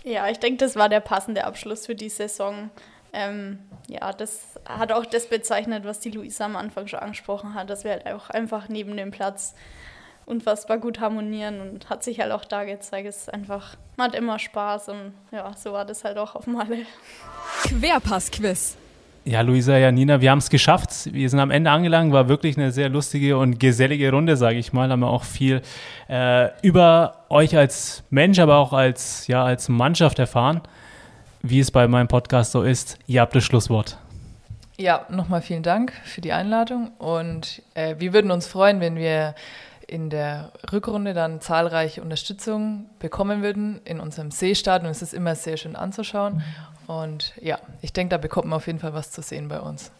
ja 0.03 0.29
ich 0.29 0.39
denke, 0.39 0.57
das 0.57 0.75
war 0.75 0.89
der 0.89 0.99
passende 0.99 1.43
Abschluss 1.43 1.85
für 1.85 1.95
die 1.95 2.09
Saison. 2.09 2.69
Ähm, 3.13 3.59
ja, 3.87 4.11
das 4.11 4.59
hat 4.67 4.91
auch 4.91 5.05
das 5.05 5.29
bezeichnet, 5.29 5.85
was 5.85 5.99
die 5.99 6.11
Luisa 6.11 6.45
am 6.45 6.55
Anfang 6.55 6.87
schon 6.87 6.99
angesprochen 6.99 7.53
hat, 7.53 7.69
dass 7.69 7.83
wir 7.83 7.91
halt 7.91 8.07
auch 8.07 8.29
einfach 8.29 8.67
neben 8.67 8.97
dem 8.97 9.11
Platz 9.11 9.55
unfassbar 10.25 10.79
gut 10.79 10.99
harmonieren 10.99 11.61
und 11.61 11.89
hat 11.89 12.03
sich 12.03 12.19
halt 12.19 12.31
auch 12.31 12.45
da 12.45 12.63
gezeigt, 12.63 13.07
es 13.07 13.17
ist 13.17 13.33
einfach, 13.33 13.75
man 13.95 14.07
hat 14.07 14.15
immer 14.15 14.39
Spaß 14.39 14.89
und 14.89 15.13
ja, 15.31 15.55
so 15.55 15.73
war 15.73 15.85
das 15.85 16.03
halt 16.03 16.17
auch 16.17 16.35
auf 16.35 16.47
Malle. 16.47 16.85
Querpass-Quiz. 17.67 18.77
Ja, 19.27 19.41
Luisa, 19.41 19.75
Janina, 19.75 20.21
wir 20.21 20.29
haben 20.29 20.37
es 20.37 20.51
geschafft. 20.51 21.11
Wir 21.11 21.27
sind 21.27 21.39
am 21.39 21.49
Ende 21.49 21.71
angelangt. 21.71 22.13
War 22.13 22.29
wirklich 22.29 22.57
eine 22.57 22.71
sehr 22.71 22.89
lustige 22.89 23.39
und 23.39 23.59
gesellige 23.59 24.11
Runde, 24.11 24.37
sage 24.37 24.59
ich 24.59 24.71
mal. 24.71 24.91
Haben 24.91 24.99
wir 24.99 25.09
auch 25.09 25.23
viel 25.23 25.63
äh, 26.07 26.49
über 26.61 27.25
euch 27.29 27.57
als 27.57 28.03
Mensch, 28.11 28.37
aber 28.37 28.57
auch 28.57 28.71
als, 28.71 29.25
ja, 29.25 29.43
als 29.43 29.67
Mannschaft 29.67 30.19
erfahren. 30.19 30.61
Wie 31.41 31.59
es 31.59 31.71
bei 31.71 31.87
meinem 31.87 32.07
Podcast 32.07 32.51
so 32.51 32.61
ist, 32.61 32.99
ihr 33.07 33.21
habt 33.21 33.33
das 33.35 33.43
Schlusswort. 33.43 33.97
Ja, 34.77 35.07
nochmal 35.09 35.41
vielen 35.41 35.63
Dank 35.63 35.93
für 36.03 36.21
die 36.21 36.31
Einladung 36.31 36.91
und 36.99 37.63
äh, 37.73 37.95
wir 37.97 38.13
würden 38.13 38.29
uns 38.29 38.45
freuen, 38.45 38.79
wenn 38.79 38.95
wir 38.95 39.33
in 39.87 40.09
der 40.09 40.51
Rückrunde 40.71 41.13
dann 41.13 41.41
zahlreiche 41.41 42.01
Unterstützung 42.01 42.89
bekommen 42.99 43.41
würden 43.41 43.81
in 43.85 43.99
unserem 43.99 44.31
Seestadion. 44.31 44.91
Es 44.91 45.01
ist 45.01 45.13
immer 45.13 45.35
sehr 45.35 45.57
schön 45.57 45.75
anzuschauen. 45.75 46.43
Und 46.87 47.33
ja, 47.41 47.59
ich 47.81 47.93
denke, 47.93 48.11
da 48.11 48.17
bekommt 48.17 48.47
man 48.47 48.57
auf 48.57 48.67
jeden 48.67 48.79
Fall 48.79 48.93
was 48.93 49.11
zu 49.11 49.21
sehen 49.21 49.47
bei 49.47 49.59
uns. 49.59 49.91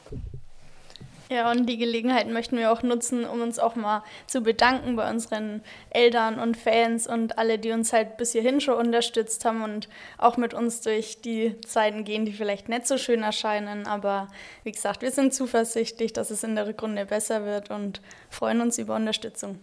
Ja, 1.27 1.49
und 1.49 1.65
die 1.65 1.77
Gelegenheit 1.77 2.29
möchten 2.29 2.55
wir 2.57 2.71
auch 2.71 2.83
nutzen, 2.83 3.25
um 3.25 3.41
uns 3.41 3.57
auch 3.57 3.75
mal 3.75 4.03
zu 4.27 4.41
bedanken 4.41 4.95
bei 4.95 5.09
unseren 5.09 5.61
Eltern 5.89 6.39
und 6.39 6.55
Fans 6.55 7.07
und 7.07 7.39
alle, 7.39 7.57
die 7.57 7.71
uns 7.71 7.93
halt 7.93 8.17
bis 8.17 8.33
hierhin 8.33 8.61
schon 8.61 8.75
unterstützt 8.75 9.43
haben 9.43 9.63
und 9.63 9.89
auch 10.19 10.37
mit 10.37 10.53
uns 10.53 10.81
durch 10.81 11.21
die 11.21 11.59
Zeiten 11.61 12.03
gehen, 12.03 12.25
die 12.25 12.33
vielleicht 12.33 12.69
nicht 12.69 12.85
so 12.85 12.99
schön 12.99 13.23
erscheinen. 13.23 13.87
Aber 13.87 14.27
wie 14.63 14.71
gesagt, 14.71 15.01
wir 15.01 15.09
sind 15.09 15.33
zuversichtlich, 15.33 16.13
dass 16.13 16.29
es 16.29 16.43
in 16.43 16.53
der 16.53 16.67
Rückrunde 16.67 17.05
besser 17.07 17.43
wird 17.43 17.71
und 17.71 18.01
freuen 18.29 18.61
uns 18.61 18.77
über 18.77 18.95
Unterstützung. 18.95 19.57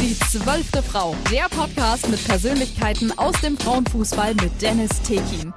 Die 0.00 0.16
zwölfte 0.16 0.80
Frau, 0.80 1.16
der 1.32 1.48
Podcast 1.48 2.08
mit 2.08 2.24
Persönlichkeiten 2.24 3.10
aus 3.18 3.40
dem 3.40 3.58
Frauenfußball 3.58 4.34
mit 4.34 4.62
Dennis 4.62 4.90
Tekin. 5.02 5.52